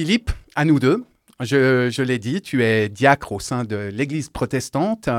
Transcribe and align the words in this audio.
Philippe, 0.00 0.30
à 0.56 0.64
nous 0.64 0.80
deux. 0.80 1.04
Je, 1.40 2.00
l'ai 2.00 2.18
dit, 2.18 2.40
tu 2.40 2.64
es 2.64 2.88
diacre 2.88 3.32
au 3.32 3.38
sein 3.38 3.64
de 3.64 3.90
l'Église 3.92 4.30
protestante 4.30 5.10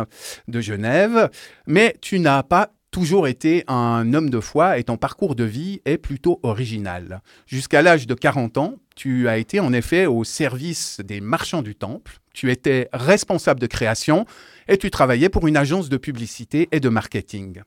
de 0.47 0.59
Genève, 0.59 1.29
mais 1.67 1.95
tu 2.01 2.17
n'as 2.17 2.41
pas 2.41 2.71
toujours 2.89 3.27
été 3.27 3.63
un 3.67 4.11
homme 4.15 4.31
de 4.31 4.39
foi 4.39 4.79
et 4.79 4.83
ton 4.83 4.97
parcours 4.97 5.35
de 5.35 5.43
vie 5.43 5.81
est 5.85 5.99
plutôt 5.99 6.39
original. 6.41 7.21
Jusqu'à 7.45 7.83
l'âge 7.83 8.07
de 8.07 8.15
40 8.15 8.57
ans, 8.57 8.77
tu 8.95 9.27
as 9.27 9.37
été 9.37 9.59
en 9.59 9.71
effet 9.71 10.07
au 10.07 10.23
service 10.23 10.99
des 10.99 11.21
marchands 11.21 11.61
du 11.61 11.75
temple, 11.75 12.17
tu 12.33 12.49
étais 12.49 12.89
responsable 12.91 13.59
de 13.59 13.67
création 13.67 14.25
et 14.67 14.79
tu 14.79 14.89
travaillais 14.89 15.29
pour 15.29 15.45
une 15.45 15.57
agence 15.57 15.89
de 15.89 15.97
publicité 15.97 16.69
et 16.71 16.79
de 16.79 16.89
marketing. 16.89 17.61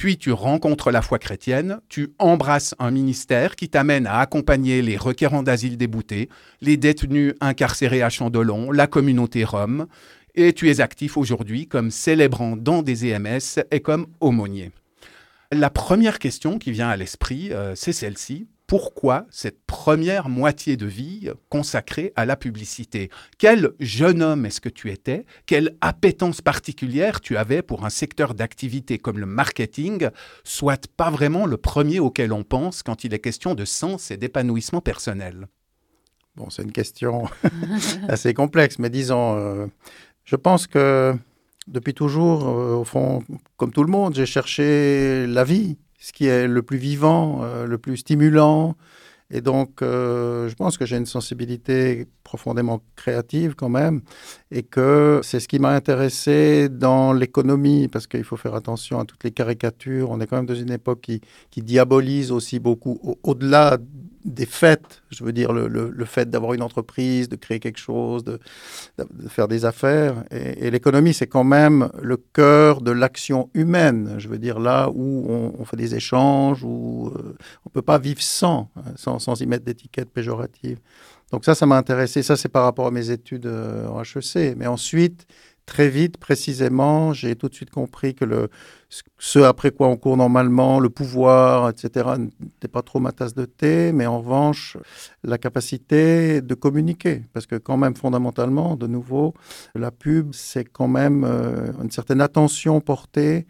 Puis 0.00 0.16
tu 0.16 0.32
rencontres 0.32 0.90
la 0.90 1.02
foi 1.02 1.18
chrétienne, 1.18 1.82
tu 1.90 2.14
embrasses 2.18 2.74
un 2.78 2.90
ministère 2.90 3.54
qui 3.54 3.68
t'amène 3.68 4.06
à 4.06 4.20
accompagner 4.20 4.80
les 4.80 4.96
requérants 4.96 5.42
d'asile 5.42 5.76
déboutés, 5.76 6.30
les 6.62 6.78
détenus 6.78 7.34
incarcérés 7.42 8.00
à 8.00 8.08
Chandelon, 8.08 8.70
la 8.70 8.86
communauté 8.86 9.44
rome, 9.44 9.88
et 10.34 10.54
tu 10.54 10.70
es 10.70 10.80
actif 10.80 11.18
aujourd'hui 11.18 11.66
comme 11.66 11.90
célébrant 11.90 12.56
dans 12.56 12.82
des 12.82 13.12
EMS 13.12 13.62
et 13.70 13.80
comme 13.80 14.06
aumônier. 14.20 14.70
La 15.52 15.68
première 15.68 16.18
question 16.18 16.58
qui 16.58 16.72
vient 16.72 16.88
à 16.88 16.96
l'esprit, 16.96 17.52
euh, 17.52 17.74
c'est 17.76 17.92
celle-ci 17.92 18.46
pourquoi 18.70 19.26
cette 19.30 19.66
première 19.66 20.28
moitié 20.28 20.76
de 20.76 20.86
vie 20.86 21.28
consacrée 21.48 22.12
à 22.14 22.24
la 22.24 22.36
publicité. 22.36 23.10
Quel 23.36 23.72
jeune 23.80 24.22
homme 24.22 24.46
est-ce 24.46 24.60
que 24.60 24.68
tu 24.68 24.92
étais? 24.92 25.26
Quelle 25.46 25.76
appétence 25.80 26.40
particulière 26.40 27.20
tu 27.20 27.36
avais 27.36 27.62
pour 27.62 27.84
un 27.84 27.90
secteur 27.90 28.32
d'activité 28.32 28.98
comme 28.98 29.18
le 29.18 29.26
marketing, 29.26 30.10
soit 30.44 30.86
pas 30.96 31.10
vraiment 31.10 31.46
le 31.46 31.56
premier 31.56 31.98
auquel 31.98 32.32
on 32.32 32.44
pense 32.44 32.84
quand 32.84 33.02
il 33.02 33.12
est 33.12 33.18
question 33.18 33.56
de 33.56 33.64
sens 33.64 34.12
et 34.12 34.16
d'épanouissement 34.16 34.80
personnel? 34.80 35.48
Bon, 36.36 36.48
c'est 36.48 36.62
une 36.62 36.70
question 36.70 37.24
assez 38.08 38.34
complexe, 38.34 38.78
mais 38.78 38.88
disons, 38.88 39.36
euh, 39.36 39.66
je 40.24 40.36
pense 40.36 40.68
que 40.68 41.12
depuis 41.66 41.92
toujours, 41.92 42.46
euh, 42.46 42.76
au 42.76 42.84
fond, 42.84 43.24
comme 43.56 43.72
tout 43.72 43.82
le 43.82 43.90
monde, 43.90 44.14
j'ai 44.14 44.26
cherché 44.26 45.26
la 45.26 45.42
vie 45.42 45.76
ce 46.00 46.12
qui 46.12 46.26
est 46.26 46.48
le 46.48 46.62
plus 46.62 46.78
vivant, 46.78 47.40
euh, 47.42 47.66
le 47.66 47.78
plus 47.78 47.98
stimulant. 47.98 48.76
Et 49.30 49.40
donc, 49.40 49.80
euh, 49.80 50.48
je 50.48 50.54
pense 50.56 50.76
que 50.76 50.84
j'ai 50.84 50.96
une 50.96 51.06
sensibilité 51.06 52.08
profondément 52.24 52.80
créative 52.96 53.54
quand 53.54 53.68
même, 53.68 54.00
et 54.50 54.64
que 54.64 55.20
c'est 55.22 55.38
ce 55.38 55.46
qui 55.46 55.60
m'a 55.60 55.70
intéressé 55.70 56.68
dans 56.68 57.12
l'économie, 57.12 57.86
parce 57.86 58.08
qu'il 58.08 58.24
faut 58.24 58.36
faire 58.36 58.56
attention 58.56 58.98
à 58.98 59.04
toutes 59.04 59.22
les 59.22 59.30
caricatures. 59.30 60.10
On 60.10 60.20
est 60.20 60.26
quand 60.26 60.36
même 60.36 60.46
dans 60.46 60.54
une 60.56 60.72
époque 60.72 61.02
qui, 61.02 61.20
qui 61.50 61.62
diabolise 61.62 62.32
aussi 62.32 62.58
beaucoup, 62.58 62.98
au-delà 63.22 63.78
des 64.24 64.46
faits, 64.46 65.02
je 65.10 65.24
veux 65.24 65.32
dire 65.32 65.52
le, 65.52 65.68
le, 65.68 66.04
fait 66.04 66.28
d'avoir 66.28 66.52
une 66.52 66.62
entreprise, 66.62 67.28
de 67.28 67.36
créer 67.36 67.58
quelque 67.58 67.78
chose, 67.78 68.22
de, 68.24 68.38
faire 69.28 69.48
des 69.48 69.64
affaires. 69.64 70.24
Et, 70.30 70.70
l'économie, 70.70 71.14
c'est 71.14 71.26
quand 71.26 71.44
même 71.44 71.90
le 72.00 72.16
cœur 72.16 72.82
de 72.82 72.90
l'action 72.90 73.48
humaine. 73.54 74.16
Je 74.18 74.28
veux 74.28 74.38
dire 74.38 74.58
là 74.58 74.90
où 74.94 75.26
on, 75.58 75.64
fait 75.64 75.76
des 75.76 75.94
échanges, 75.94 76.62
où 76.64 77.12
euh, 77.14 77.36
on 77.64 77.68
ne 77.68 77.72
peut 77.72 77.82
pas 77.82 77.98
vivre 77.98 78.22
sans, 78.22 78.70
sans, 78.96 79.40
y 79.40 79.46
mettre 79.46 79.64
d'étiquettes 79.64 80.10
péjoratives. 80.10 80.78
Donc 81.30 81.44
ça, 81.44 81.54
ça 81.54 81.64
m'a 81.64 81.76
intéressé. 81.76 82.22
Ça, 82.22 82.36
c'est 82.36 82.48
par 82.48 82.64
rapport 82.64 82.86
à 82.86 82.90
mes 82.90 83.10
études 83.10 83.46
euh, 83.46 83.86
en 83.88 84.02
HEC. 84.02 84.56
Mais 84.56 84.66
ensuite, 84.66 85.26
très 85.70 85.88
vite, 85.88 86.16
précisément, 86.18 87.12
j'ai 87.12 87.36
tout 87.36 87.48
de 87.48 87.54
suite 87.54 87.70
compris 87.70 88.16
que 88.16 88.50
ce 89.18 89.38
après 89.38 89.70
quoi 89.70 89.86
on 89.86 89.96
court 89.96 90.16
normalement, 90.16 90.80
le 90.80 90.90
pouvoir, 90.90 91.70
etc., 91.70 92.10
n'était 92.40 92.66
pas 92.66 92.82
trop 92.82 92.98
ma 92.98 93.12
tasse 93.12 93.34
de 93.34 93.44
thé, 93.44 93.92
mais 93.92 94.04
en 94.04 94.18
revanche, 94.18 94.76
la 95.22 95.38
capacité 95.38 96.42
de 96.42 96.54
communiquer. 96.54 97.22
Parce 97.32 97.46
que 97.46 97.54
quand 97.54 97.76
même, 97.76 97.94
fondamentalement, 97.94 98.74
de 98.74 98.88
nouveau, 98.88 99.32
la 99.76 99.92
pub, 99.92 100.34
c'est 100.34 100.64
quand 100.64 100.88
même 100.88 101.22
euh, 101.24 101.72
une 101.80 101.92
certaine 101.92 102.20
attention 102.20 102.80
portée 102.80 103.46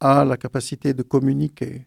à 0.00 0.24
la 0.24 0.38
capacité 0.38 0.94
de 0.94 1.02
communiquer. 1.02 1.86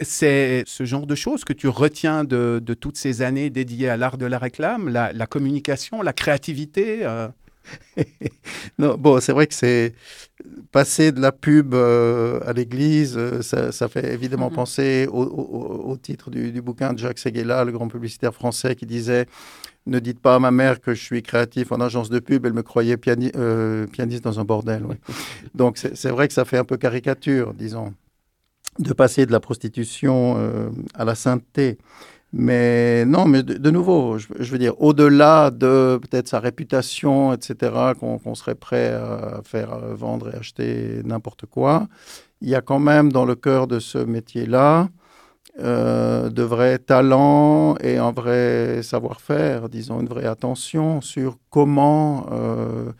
C'est 0.00 0.62
ce 0.64 0.84
genre 0.84 1.08
de 1.08 1.16
choses 1.16 1.42
que 1.44 1.52
tu 1.52 1.66
retiens 1.66 2.22
de, 2.22 2.62
toutes 2.80 2.96
ces 2.96 3.20
années 3.22 3.50
dédiées 3.50 3.88
à 3.88 3.96
l'art 3.96 4.16
de 4.16 4.26
la 4.26 4.38
réclame, 4.38 4.88
la, 4.88 5.26
communication, 5.26 6.02
la 6.02 6.12
créativité 6.12 7.00
euh? 7.02 7.28
non, 8.78 8.96
bon, 8.96 9.20
c'est 9.20 9.32
vrai 9.32 9.46
que 9.46 9.54
c'est 9.54 9.94
passer 10.70 11.12
de 11.12 11.20
la 11.20 11.32
pub 11.32 11.74
euh, 11.74 12.40
à 12.46 12.52
l'église, 12.52 13.14
euh, 13.16 13.42
ça, 13.42 13.88
fait 13.88 14.12
évidemment 14.12 14.50
penser 14.50 15.06
au, 15.10 15.96
titre 16.02 16.30
du, 16.30 16.62
bouquin 16.62 16.92
de 16.92 16.98
Jacques 16.98 17.18
Seguela, 17.18 17.64
le 17.64 17.72
grand 17.72 17.88
publicitaire 17.88 18.34
français, 18.34 18.74
qui 18.74 18.86
disait 18.86 19.26
Ne 19.86 19.98
dites 19.98 20.20
pas 20.20 20.36
à 20.36 20.38
ma 20.38 20.50
mère 20.50 20.80
que 20.80 20.94
je 20.94 21.02
suis 21.02 21.22
créatif 21.22 21.72
en 21.72 21.80
agence 21.80 22.08
de 22.10 22.18
pub, 22.18 22.46
elle 22.46 22.54
me 22.54 22.62
croyait 22.62 22.96
euh, 23.36 23.86
pianiste 23.86 24.24
dans 24.24 24.40
un 24.40 24.44
bordel. 24.44 24.84
Donc 25.54 25.78
c'est 25.78 26.10
vrai 26.10 26.28
que 26.28 26.34
ça 26.34 26.44
fait 26.44 26.58
un 26.58 26.64
peu 26.64 26.76
caricature, 26.76 27.54
disons, 27.54 27.94
de 28.78 28.92
passer 28.92 29.26
de 29.26 29.32
la 29.32 29.40
prostitution 29.40 30.72
à 30.94 31.04
la 31.04 31.14
sainteté. 31.14 31.78
Mais 32.34 33.04
non, 33.04 33.26
mais 33.26 33.42
de, 33.42 33.70
nouveau, 33.70 34.16
je, 34.16 34.50
veux 34.50 34.58
dire, 34.58 34.80
au-delà 34.80 35.50
de 35.50 35.98
peut-être 36.00 36.28
sa 36.28 36.40
réputation, 36.40 37.34
etc., 37.34 37.92
qu'on 38.00 38.34
serait 38.34 38.54
prêt 38.54 38.92
à 38.92 39.42
faire 39.44 39.76
vendre 39.94 40.30
et 40.34 40.38
acheter 40.38 41.02
n'importe 41.04 41.44
quoi, 41.46 41.88
il 42.40 42.48
y 42.48 42.54
a 42.54 42.62
quand 42.62 42.78
même 42.78 43.12
dans 43.12 43.26
le 43.26 43.34
cœur 43.34 43.66
de 43.66 43.78
ce 43.78 43.98
métier-là 43.98 44.88
euh, 45.60 46.30
de 46.30 46.42
vrais 46.42 46.78
talents 46.78 47.76
et 47.82 47.98
un 47.98 48.10
vrai 48.10 48.82
savoir-faire, 48.82 49.68
disons, 49.68 50.00
une 50.00 50.08
vraie 50.08 50.24
attention 50.24 51.02
sur 51.02 51.36
comment 51.50 52.26
euh, 52.32 52.90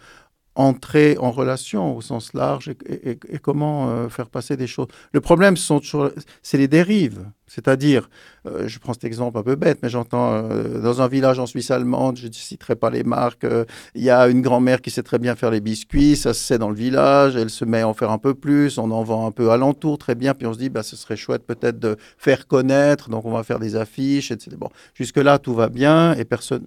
entrer 0.54 1.16
en 1.18 1.30
relation 1.30 1.96
au 1.96 2.02
sens 2.02 2.34
large 2.34 2.68
et, 2.68 3.18
comment 3.38 3.88
euh, 3.88 4.10
faire 4.10 4.28
passer 4.28 4.58
des 4.58 4.66
choses. 4.66 4.88
Le 5.12 5.22
problème, 5.22 5.56
c'est 5.56 6.58
les 6.58 6.68
dérives. 6.68 7.24
C'est-à-dire, 7.46 8.10
euh, 8.46 8.66
je 8.66 8.78
prends 8.78 8.92
cet 8.92 9.04
exemple 9.04 9.38
un 9.38 9.42
peu 9.42 9.54
bête, 9.54 9.78
mais 9.82 9.88
j'entends 9.88 10.32
euh, 10.32 10.80
dans 10.80 11.00
un 11.00 11.08
village 11.08 11.38
en 11.38 11.46
Suisse 11.46 11.70
allemande, 11.70 12.16
je 12.16 12.26
ne 12.26 12.32
citerai 12.32 12.74
pas 12.74 12.90
les 12.90 13.04
marques, 13.04 13.44
euh, 13.44 13.64
il 13.94 14.02
y 14.02 14.10
a 14.10 14.28
une 14.28 14.42
grand-mère 14.42 14.80
qui 14.80 14.90
sait 14.90 15.02
très 15.02 15.18
bien 15.18 15.36
faire 15.36 15.50
les 15.50 15.60
biscuits, 15.60 16.16
ça 16.16 16.34
se 16.34 16.42
sait 16.42 16.58
dans 16.58 16.68
le 16.68 16.74
village, 16.74 17.36
elle 17.36 17.50
se 17.50 17.64
met 17.64 17.82
à 17.82 17.88
en 17.88 17.94
faire 17.94 18.10
un 18.10 18.18
peu 18.18 18.34
plus, 18.34 18.78
on 18.78 18.90
en 18.90 19.04
vend 19.04 19.26
un 19.26 19.30
peu 19.30 19.50
alentour, 19.50 19.98
très 19.98 20.14
bien, 20.14 20.34
puis 20.34 20.46
on 20.46 20.52
se 20.52 20.58
dit, 20.58 20.70
bah, 20.70 20.82
ce 20.82 20.96
serait 20.96 21.16
chouette 21.16 21.44
peut-être 21.46 21.78
de 21.78 21.96
faire 22.18 22.46
connaître, 22.46 23.10
donc 23.10 23.24
on 23.24 23.32
va 23.32 23.44
faire 23.44 23.60
des 23.60 23.76
affiches, 23.76 24.30
etc. 24.32 24.56
Bon, 24.58 24.70
jusque-là, 24.94 25.38
tout 25.38 25.54
va 25.54 25.68
bien, 25.68 26.14
et 26.14 26.24
personne, 26.24 26.66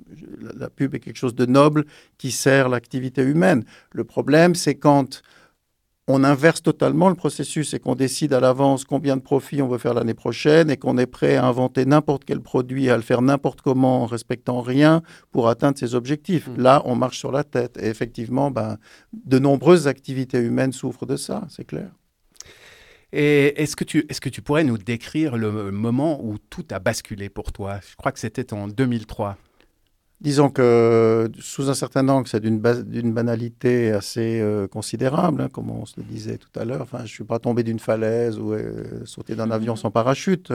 la 0.57 0.69
pub 0.69 0.95
est 0.95 0.99
quelque 0.99 1.17
chose 1.17 1.35
de 1.35 1.45
noble 1.45 1.85
qui 2.17 2.31
sert 2.31 2.69
l'activité 2.69 3.21
humaine. 3.21 3.65
Le 3.91 4.03
problème, 4.05 4.55
c'est 4.55 4.75
quand 4.75 5.21
on 6.07 6.23
inverse 6.23 6.61
totalement 6.61 7.09
le 7.09 7.15
processus 7.15 7.73
et 7.73 7.79
qu'on 7.79 7.95
décide 7.95 8.33
à 8.33 8.39
l'avance 8.39 8.85
combien 8.85 9.17
de 9.17 9.21
profits 9.21 9.61
on 9.61 9.67
veut 9.67 9.79
faire 9.79 9.95
l'année 9.95 10.13
prochaine 10.13 10.69
et 10.69 10.77
qu'on 10.77 10.99
est 10.99 11.07
prêt 11.07 11.35
à 11.35 11.45
inventer 11.45 11.85
n'importe 11.85 12.25
quel 12.25 12.41
produit, 12.41 12.89
à 12.91 12.95
le 12.95 13.01
faire 13.01 13.23
n'importe 13.23 13.61
comment 13.61 14.03
en 14.03 14.05
respectant 14.05 14.61
rien 14.61 15.01
pour 15.31 15.49
atteindre 15.49 15.79
ses 15.79 15.95
objectifs. 15.95 16.47
Mmh. 16.47 16.61
Là, 16.61 16.83
on 16.85 16.95
marche 16.95 17.17
sur 17.17 17.31
la 17.31 17.43
tête. 17.43 17.77
Et 17.81 17.87
effectivement, 17.87 18.51
ben, 18.51 18.77
de 19.13 19.39
nombreuses 19.39 19.87
activités 19.87 20.39
humaines 20.39 20.73
souffrent 20.73 21.07
de 21.07 21.15
ça, 21.15 21.47
c'est 21.49 21.65
clair. 21.65 21.89
Et 23.11 23.61
est-ce 23.61 23.75
que, 23.75 23.83
tu, 23.83 24.05
est-ce 24.09 24.21
que 24.21 24.29
tu 24.29 24.41
pourrais 24.41 24.63
nous 24.63 24.77
décrire 24.77 25.37
le 25.37 25.71
moment 25.71 26.23
où 26.23 26.37
tout 26.37 26.65
a 26.71 26.79
basculé 26.79 27.29
pour 27.29 27.51
toi? 27.51 27.79
Je 27.89 27.95
crois 27.95 28.11
que 28.11 28.19
c'était 28.19 28.53
en 28.53 28.67
2003. 28.67 29.37
Disons 30.21 30.49
que 30.49 31.29
sous 31.39 31.69
un 31.69 31.73
certain 31.73 32.07
angle, 32.07 32.27
c'est 32.27 32.39
d'une, 32.39 32.59
banalité 32.59 33.91
assez 33.91 34.39
euh, 34.39 34.65
considérable, 34.65 35.41
hein, 35.41 35.49
comme 35.51 35.69
on 35.69 35.85
se 35.85 35.95
le 35.97 36.03
disait 36.03 36.37
tout 36.37 36.57
à 36.57 36.63
l'heure. 36.63 36.81
Enfin, 36.81 36.99
je 36.99 37.03
ne 37.03 37.07
suis 37.09 37.23
pas 37.25 37.37
tombé 37.37 37.63
d'une 37.63 37.79
falaise 37.79 38.39
ou 38.39 38.53
euh, 38.53 39.01
sauté 39.03 39.35
d'un 39.35 39.51
avion 39.51 39.75
sans 39.75 39.91
parachute. 39.91 40.53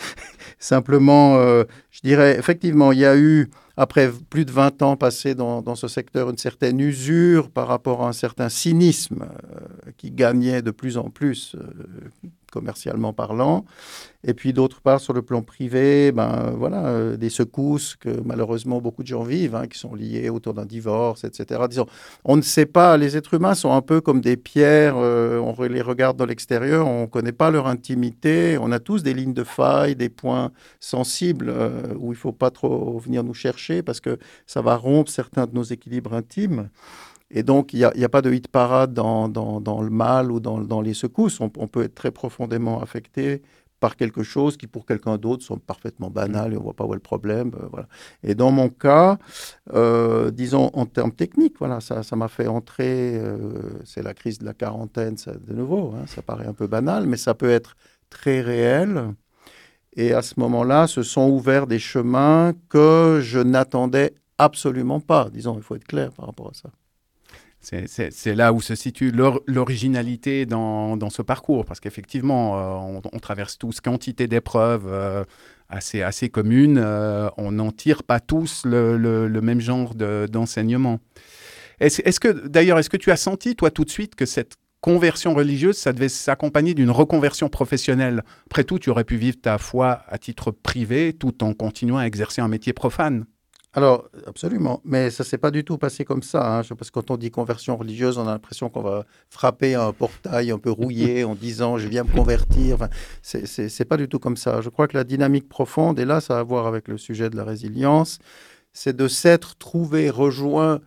Simplement, 0.58 1.36
euh, 1.36 1.64
je 1.90 2.00
dirais, 2.02 2.38
effectivement, 2.38 2.92
il 2.92 3.00
y 3.00 3.04
a 3.04 3.14
eu, 3.16 3.50
après 3.76 4.10
plus 4.30 4.46
de 4.46 4.50
20 4.50 4.80
ans 4.80 4.96
passés 4.96 5.34
dans, 5.34 5.60
dans 5.60 5.74
ce 5.74 5.86
secteur, 5.86 6.30
une 6.30 6.38
certaine 6.38 6.80
usure 6.80 7.50
par 7.50 7.68
rapport 7.68 8.02
à 8.04 8.08
un 8.08 8.12
certain 8.12 8.48
cynisme 8.48 9.26
qui 9.98 10.12
gagnait 10.12 10.62
de 10.62 10.70
plus 10.70 10.96
en 10.96 11.10
plus 11.10 11.56
commercialement 12.54 13.12
parlant. 13.12 13.64
Et 14.26 14.32
puis 14.32 14.52
d'autre 14.52 14.80
part, 14.80 15.00
sur 15.00 15.12
le 15.12 15.20
plan 15.20 15.42
privé, 15.42 16.12
ben, 16.12 16.54
voilà, 16.56 16.86
euh, 16.86 17.16
des 17.16 17.28
secousses 17.28 17.94
que 17.96 18.08
malheureusement 18.24 18.80
beaucoup 18.80 19.02
de 19.02 19.08
gens 19.08 19.22
vivent, 19.22 19.54
hein, 19.54 19.66
qui 19.66 19.78
sont 19.78 19.94
liées 19.94 20.30
autour 20.30 20.54
d'un 20.54 20.64
divorce, 20.64 21.24
etc. 21.24 21.60
Disons, 21.68 21.86
on 22.24 22.36
ne 22.36 22.42
sait 22.42 22.64
pas, 22.64 22.96
les 22.96 23.16
êtres 23.18 23.34
humains 23.34 23.54
sont 23.54 23.72
un 23.72 23.82
peu 23.82 24.00
comme 24.00 24.22
des 24.22 24.38
pierres, 24.38 24.94
euh, 24.96 25.38
on 25.38 25.60
les 25.64 25.82
regarde 25.82 26.16
dans 26.16 26.24
l'extérieur, 26.24 26.86
on 26.86 27.02
ne 27.02 27.06
connaît 27.06 27.32
pas 27.32 27.50
leur 27.50 27.66
intimité, 27.66 28.56
on 28.58 28.72
a 28.72 28.78
tous 28.78 29.02
des 29.02 29.12
lignes 29.12 29.34
de 29.34 29.44
faille, 29.44 29.94
des 29.94 30.08
points 30.08 30.52
sensibles 30.80 31.50
euh, 31.50 31.82
où 31.98 32.12
il 32.12 32.16
ne 32.16 32.20
faut 32.20 32.32
pas 32.32 32.50
trop 32.50 32.98
venir 32.98 33.24
nous 33.24 33.34
chercher 33.34 33.82
parce 33.82 34.00
que 34.00 34.18
ça 34.46 34.62
va 34.62 34.76
rompre 34.76 35.10
certains 35.10 35.46
de 35.46 35.54
nos 35.54 35.64
équilibres 35.64 36.14
intimes. 36.14 36.70
Et 37.36 37.42
donc, 37.42 37.72
il 37.72 37.90
n'y 37.96 38.04
a, 38.04 38.08
pas 38.08 38.22
de 38.22 38.32
hit 38.32 38.46
parade 38.46 38.94
dans, 38.94 39.26
le 39.28 39.90
mal 39.90 40.30
ou 40.30 40.38
dans, 40.38 40.80
les 40.80 40.94
secousses. 40.94 41.40
On, 41.40 41.48
peut 41.48 41.82
être 41.82 41.94
très 41.96 42.12
profondément 42.12 42.80
affecté 42.80 43.42
par 43.80 43.96
quelque 43.96 44.22
chose 44.22 44.56
qui 44.56 44.68
pour 44.68 44.86
quelqu'un 44.86 45.18
d'autre 45.18 45.42
sont 45.42 45.58
parfaitement 45.58 46.10
banal 46.10 46.54
et 46.54 46.56
on 46.56 46.62
voit 46.62 46.74
pas 46.74 46.86
où 46.86 46.92
est 46.92 46.96
le 46.96 47.00
problème. 47.00 47.50
Euh. 47.76 47.82
Et 48.22 48.36
dans 48.36 48.52
mon 48.52 48.68
cas, 48.68 49.18
euh, 49.74 50.30
disons 50.30 50.70
en 50.74 50.86
termes 50.86 51.10
techniques, 51.10 51.56
voilà, 51.58 51.80
ça, 51.80 52.02
m'a 52.14 52.28
fait 52.28 52.46
entrer. 52.46 53.20
c'est 53.84 54.02
la 54.02 54.14
crise 54.14 54.38
de 54.38 54.44
la 54.44 54.54
quarantaine, 54.54 55.16
de 55.26 55.52
nouveau. 55.52 55.92
Hein, 55.96 56.04
ça 56.06 56.22
paraît 56.22 56.46
un 56.46 56.54
peu 56.54 56.68
banal, 56.68 57.04
mais 57.06 57.16
ça 57.16 57.34
peut 57.34 57.50
être 57.50 57.74
très 58.10 58.42
réel. 58.42 59.12
Et 59.96 60.14
à 60.14 60.22
ce 60.22 60.38
moment-là, 60.38 60.86
se 60.86 61.02
sont 61.02 61.28
ouverts 61.28 61.66
des 61.66 61.80
chemins 61.80 62.52
que 62.68 63.18
je 63.22 63.40
n'attendais 63.40 64.14
absolument 64.38 65.00
pas. 65.00 65.30
Disons, 65.30 65.56
il 65.56 65.62
faut 65.62 65.74
être 65.74 65.84
clair 65.84 66.12
par 66.12 66.26
rapport 66.26 66.50
à 66.50 66.54
ça. 66.54 66.70
C'est 67.64 68.34
là 68.34 68.52
où 68.52 68.60
se 68.60 68.74
situe 68.74 69.10
l'originalité 69.10 70.44
dans, 70.46 71.10
ce 71.10 71.22
parcours, 71.22 71.64
parce 71.64 71.80
qu'effectivement, 71.80 72.94
euh, 72.94 73.00
on, 73.12 73.18
traverse 73.18 73.56
tous 73.56 73.80
quantité 73.80 74.26
d'épreuves 74.26 74.86
euh, 74.86 75.24
assez, 75.68 76.02
assez 76.02 76.28
communes. 76.28 76.78
Euh, 76.78 77.28
on 77.38 77.52
n'en 77.52 77.72
tire 77.72 78.02
pas 78.02 78.20
tous 78.20 78.62
le, 78.66 79.40
même 79.40 79.60
genre 79.60 79.94
d'enseignement. 79.94 81.00
est-ce 81.80 82.02
est 82.02 82.18
que, 82.18 82.46
d'ailleurs, 82.46 82.78
est-ce 82.78 82.90
que 82.90 82.98
tu 82.98 83.10
as 83.10 83.16
senti, 83.16 83.56
toi, 83.56 83.70
tout 83.70 83.84
de 83.84 83.90
suite, 83.90 84.14
que 84.14 84.26
cette 84.26 84.54
conversion 84.82 85.32
religieuse, 85.32 85.78
ça 85.78 85.94
devait 85.94 86.10
s'accompagner 86.10 86.74
d'une 86.74 86.90
reconversion 86.90 87.48
professionnelle? 87.48 88.24
Après 88.46 88.64
tout, 88.64 88.78
tu 88.78 88.90
aurais 88.90 89.04
pu 89.04 89.16
vivre 89.16 89.40
ta 89.40 89.56
foi 89.56 90.02
à 90.08 90.18
titre 90.18 90.50
privé 90.50 91.14
tout 91.14 91.42
en 91.42 91.54
continuant 91.54 91.96
à 91.96 92.04
exercer 92.04 92.42
un 92.42 92.48
métier 92.48 92.74
profane. 92.74 93.24
Alors, 93.76 94.08
absolument. 94.26 94.80
Mais 94.84 95.10
ça 95.10 95.24
ne 95.24 95.26
s'est 95.26 95.38
pas 95.38 95.50
du 95.50 95.64
tout 95.64 95.78
passé 95.78 96.04
comme 96.04 96.22
ça. 96.22 96.58
Hein. 96.58 96.62
Parce 96.78 96.90
que 96.90 96.94
quand 97.00 97.10
on 97.10 97.16
dit 97.16 97.30
conversion 97.30 97.76
religieuse, 97.76 98.18
on 98.18 98.26
a 98.28 98.30
l'impression 98.30 98.68
qu'on 98.70 98.82
va 98.82 99.04
frapper 99.28 99.74
un 99.74 99.92
portail 99.92 100.52
un 100.52 100.58
peu 100.58 100.70
rouillé 100.70 101.24
en 101.24 101.34
disant 101.34 101.76
je 101.76 101.88
viens 101.88 102.04
me 102.04 102.12
convertir. 102.12 102.76
Enfin, 102.76 102.88
c'est 103.22 103.84
pas 103.84 103.96
du 103.96 104.08
tout 104.08 104.20
comme 104.20 104.36
ça. 104.36 104.60
Je 104.60 104.68
crois 104.68 104.86
que 104.86 104.96
la 104.96 105.04
dynamique 105.04 105.48
profonde, 105.48 105.98
et 105.98 106.04
là, 106.04 106.20
ça 106.20 106.38
a 106.38 106.40
à 106.40 106.42
voir 106.44 106.66
avec 106.66 106.88
le 106.88 106.98
sujet 106.98 107.30
de 107.30 107.36
la 107.36 107.44
résilience, 107.44 108.18
c'est 108.72 108.94
de 108.96 109.08
s'être 109.08 109.56
trouvé 109.56 110.10
rejoint 110.10 110.80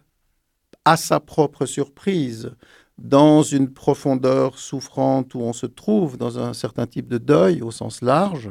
à 0.85 0.95
sa 0.95 1.19
propre 1.19 1.65
surprise 1.65 2.51
dans 2.97 3.43
une 3.43 3.73
profondeur 3.73 4.57
souffrante 4.57 5.35
où 5.35 5.41
on 5.41 5.53
se 5.53 5.65
trouve 5.65 6.17
dans 6.17 6.39
un 6.39 6.53
certain 6.53 6.87
type 6.87 7.07
de 7.07 7.17
deuil 7.17 7.61
au 7.61 7.71
sens 7.71 8.01
large. 8.01 8.49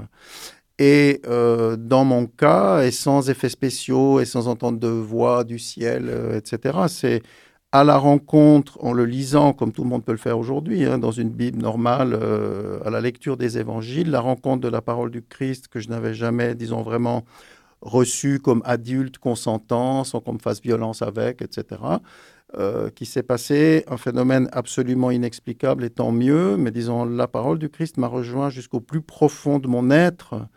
Et 0.79 1.23
euh, 1.27 1.77
dans 1.77 2.05
mon 2.05 2.27
cas, 2.27 2.83
et 2.83 2.91
sans 2.91 3.31
effets 3.31 3.49
spéciaux 3.49 4.21
et 4.21 4.27
sans 4.27 4.47
entendre 4.47 4.79
de 4.79 4.89
voix 4.89 5.45
du 5.45 5.59
ciel, 5.59 6.09
euh, 6.09 6.37
etc., 6.37 6.79
c'est 6.89 7.23
à 7.73 7.83
la 7.83 7.97
rencontre, 7.97 8.79
en 8.85 8.93
le 8.93 9.07
lisant 9.07 9.53
comme 9.53 9.73
tout 9.73 9.83
le 9.85 9.89
monde 9.89 10.05
peut 10.05 10.13
le 10.13 10.19
faire 10.19 10.39
aujourd'hui, 10.39 10.85
hein, 10.85 10.99
dans 10.99 11.11
une 11.11 11.31
Bible 11.31 11.61
normale, 11.61 12.13
euh, 12.21 12.79
à 12.85 12.91
la 12.91 13.01
lecture 13.01 13.37
des 13.39 13.59
évangiles, 13.59 14.11
la 14.11 14.21
rencontre 14.21 14.61
de 14.61 14.69
la 14.69 14.83
parole 14.83 15.11
du 15.11 15.23
Christ 15.23 15.69
que 15.69 15.81
je 15.81 15.89
n'avais 15.89 16.15
jamais, 16.15 16.55
disons, 16.55 16.83
vraiment 16.83 17.25
reçue 17.81 18.39
comme 18.39 18.63
adulte 18.65 19.19
consentant, 19.19 20.05
sans 20.05 20.21
qu'on 20.21 20.35
me 20.35 20.39
fasse 20.39 20.61
violence 20.61 21.03
avec, 21.03 21.43
etc. 21.43 21.81
Qui 22.95 23.05
s'est 23.05 23.23
passé, 23.23 23.85
un 23.87 23.99
phénomène 23.99 24.49
absolument 24.53 25.11
inexplicable 25.11 25.85
et 25.85 25.91
tant 25.91 26.11
mieux, 26.11 26.57
mais 26.57 26.71
disons, 26.71 27.05
la 27.05 27.29
parole 27.29 27.59
du 27.59 27.69
Christ 27.69 27.99
m'a 27.99 28.07
rejoint 28.07 28.49
jusqu'au 28.49 28.81
plus 28.81 29.03
profond 29.03 29.59
de 29.59 29.69
mon 29.69 29.91
être 29.91 30.49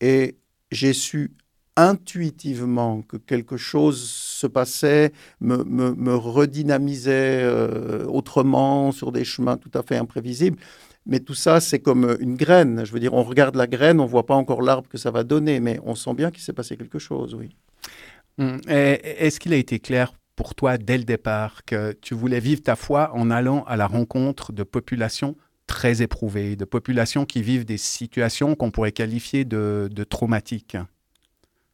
et 0.00 0.36
j'ai 0.70 0.92
su 0.92 1.32
intuitivement 1.76 3.02
que 3.02 3.16
quelque 3.16 3.56
chose 3.56 4.08
se 4.08 4.46
passait, 4.46 5.12
me, 5.40 5.64
me, 5.64 6.14
redynamisait 6.14 7.42
euh, 7.42 8.04
autrement 8.06 8.92
sur 8.92 9.10
des 9.10 9.24
chemins 9.24 9.56
tout 9.56 9.70
à 9.74 9.82
fait 9.82 9.96
imprévisibles. 9.96 10.58
Mais 11.06 11.20
tout 11.20 11.34
ça, 11.34 11.60
c'est 11.60 11.80
comme 11.80 12.16
une 12.20 12.36
graine. 12.36 12.84
Je 12.84 12.92
veux 12.92 13.00
dire, 13.00 13.12
on 13.12 13.22
regarde 13.22 13.56
la 13.56 13.66
graine, 13.66 14.00
on 14.00 14.06
voit 14.06 14.24
pas 14.24 14.34
encore 14.34 14.62
l'arbre 14.62 14.88
que 14.88 14.98
ça 14.98 15.10
va 15.10 15.24
donner, 15.24 15.60
mais 15.60 15.78
on 15.84 15.94
sent 15.94 16.14
bien 16.14 16.30
qu'il 16.30 16.42
s'est 16.42 16.52
passé 16.52 16.76
quelque 16.76 16.98
chose, 16.98 17.34
oui. 17.34 17.50
Hum, 18.38 18.60
est-ce 18.66 19.38
qu'il 19.38 19.52
a 19.52 19.56
été 19.56 19.78
clair 19.78 20.12
pour 20.34 20.54
toi 20.54 20.78
dès 20.78 20.98
le 20.98 21.04
départ 21.04 21.64
que 21.64 21.92
tu 21.92 22.14
voulais 22.14 22.40
vivre 22.40 22.62
ta 22.62 22.74
foi 22.74 23.10
en 23.14 23.30
allant 23.30 23.62
à 23.64 23.76
la 23.76 23.86
rencontre 23.86 24.52
de 24.52 24.62
populations 24.64 25.36
très 25.66 26.02
éprouvées, 26.02 26.56
de 26.56 26.64
populations 26.64 27.24
qui 27.24 27.42
vivent 27.42 27.64
des 27.64 27.78
situations 27.78 28.54
qu'on 28.54 28.70
pourrait 28.70 28.92
qualifier 28.92 29.44
de, 29.44 29.88
traumatiques 30.08 30.76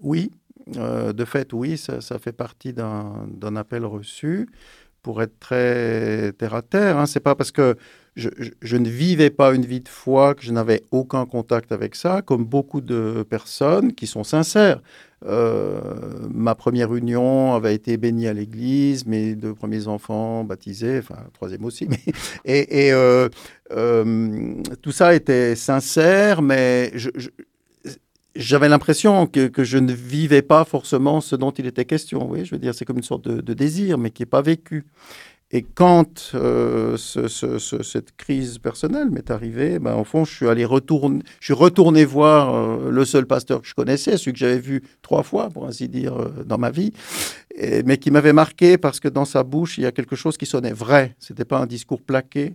Oui, 0.01 0.31
euh, 0.77 1.13
de 1.13 1.25
fait, 1.25 1.53
oui, 1.53 1.77
ça, 1.77 2.01
fait 2.19 2.33
partie 2.33 2.73
d'un 2.73 3.57
appel 3.57 3.85
reçu. 3.85 4.49
Pour 5.03 5.23
être 5.23 5.39
très 5.41 6.33
terre 6.35 6.55
à 6.55 6.61
terre, 6.61 6.99
hein. 6.99 7.07
c'est 7.07 7.21
pas 7.21 7.35
parce 7.35 7.53
que 7.53 7.75
je, 8.17 8.77
ne 8.77 8.89
vivais 8.89 9.31
pas 9.31 9.55
une 9.55 9.65
vie 9.65 9.81
de 9.81 9.89
foi, 9.89 10.35
que 10.35 10.43
je 10.43 10.53
n'avais 10.53 10.83
aucun 10.91 11.27
contact 11.27 11.73
avec 11.73 11.95
ça, 11.95 12.23
comme 12.23 12.45
beaucoup 12.45 12.81
de 12.81 13.25
personnes 13.29 13.93
qui 13.93 14.07
sont 14.07 14.25
sincères. 14.25 14.81
Euh, 15.27 15.81
ma 16.33 16.55
première 16.55 16.95
union 16.95 17.55
avait 17.55 17.75
été 17.75 17.97
bénie 17.99 18.27
à 18.27 18.33
l'église, 18.33 19.07
mes 19.07 19.35
deux 19.35 19.55
premiers 19.55 19.87
enfants 19.87 20.45
baptisés, 20.45 20.99
enfin 20.99 21.19
troisième 21.35 21.65
aussi. 21.65 21.89
Et, 22.45 22.93
euh, 22.93 23.29
euh, 23.71 24.55
tout 24.83 24.93
ça 24.93 25.15
était 25.15 25.55
sincère, 25.57 26.41
mais 26.41 26.93
j'avais 28.35 28.69
l'impression 28.69 29.27
que, 29.27 29.51
je 29.59 29.79
ne 29.79 29.93
vivais 29.93 30.43
pas 30.43 30.65
forcément 30.65 31.21
ce 31.21 31.37
dont 31.37 31.51
il 31.51 31.67
était 31.67 31.85
question. 31.85 32.29
Oui, 32.29 32.45
je 32.45 32.53
veux 32.53 32.59
dire, 32.59 32.75
c'est 32.75 32.85
comme 32.85 32.99
une 32.99 33.03
sorte 33.03 33.29
de 33.29 33.55
désir, 33.55 33.99
mais 33.99 34.11
qui 34.11 34.23
n'est 34.23 34.27
pas 34.27 34.43
vécu. 34.43 34.87
Et 35.53 35.63
quand 35.63 36.31
euh, 36.35 36.97
cette 36.97 38.17
crise 38.17 38.59
personnelle 38.59 39.11
m'est 39.11 39.33
arrivée, 39.33 39.81
ben, 39.81 39.97
au 39.97 40.05
fond, 40.05 40.25
je 40.25 40.33
suis 40.33 40.49
allé 40.49 40.65
retourner, 40.65 41.23
je 41.41 41.47
suis 41.47 41.55
retourné 41.55 42.05
voir 42.05 42.55
euh, 42.55 42.91
le 42.91 43.05
seul 43.05 43.27
pasteur 43.27 43.61
que 43.61 43.67
je 43.67 43.75
connaissais, 43.75 44.17
celui 44.17 44.33
que 44.33 44.39
j'avais 44.39 44.61
vu 44.61 44.83
trois 45.03 45.25
fois, 45.25 45.49
pour 45.49 45.67
ainsi 45.67 45.89
dire, 45.89 46.15
euh, 46.17 46.45
dans 46.45 46.59
ma 46.59 46.71
vie, 46.71 46.93
mais 47.85 47.99
qui 47.99 48.11
m'avait 48.11 48.33
marqué 48.33 48.79
parce 48.79 49.01
que 49.01 49.09
dans 49.09 49.25
sa 49.25 49.43
bouche, 49.43 49.77
il 49.77 49.83
y 49.83 49.87
a 49.87 49.93
quelque 49.93 50.17
chose 50.17 50.39
qui 50.39 50.47
sonnait 50.47 50.73
vrai. 50.73 51.17
C'était 51.19 51.45
pas 51.45 51.59
un 51.59 51.67
discours 51.67 52.01
plaqué, 52.01 52.55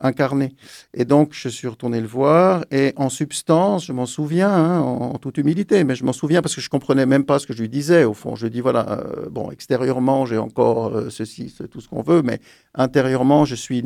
incarné. 0.00 0.54
Et 0.94 1.04
donc, 1.04 1.30
je 1.32 1.48
suis 1.48 1.68
retourné 1.68 2.00
le 2.00 2.06
voir. 2.06 2.64
Et 2.70 2.92
en 2.96 3.08
substance, 3.08 3.86
je 3.86 3.92
m'en 3.92 4.06
souviens, 4.06 4.50
hein, 4.50 4.80
en, 4.80 5.18
toute 5.18 5.38
humilité, 5.38 5.84
mais 5.84 5.94
je 5.94 6.04
m'en 6.04 6.12
souviens 6.12 6.42
parce 6.42 6.54
que 6.54 6.60
je 6.60 6.68
comprenais 6.68 7.06
même 7.06 7.24
pas 7.24 7.38
ce 7.38 7.46
que 7.46 7.54
je 7.54 7.62
lui 7.62 7.68
disais. 7.68 8.04
Au 8.04 8.14
fond, 8.14 8.36
je 8.36 8.44
lui 8.44 8.50
dis 8.50 8.60
voilà, 8.60 8.90
euh, 8.90 9.28
bon, 9.30 9.50
extérieurement, 9.50 10.26
j'ai 10.26 10.38
encore 10.38 10.94
euh, 10.94 11.10
ceci, 11.10 11.52
c'est 11.56 11.68
tout 11.68 11.80
ce 11.80 11.88
qu'on 11.88 12.02
veut, 12.02 12.22
mais 12.22 12.40
intérieurement, 12.74 13.44
je 13.44 13.54
suis 13.54 13.84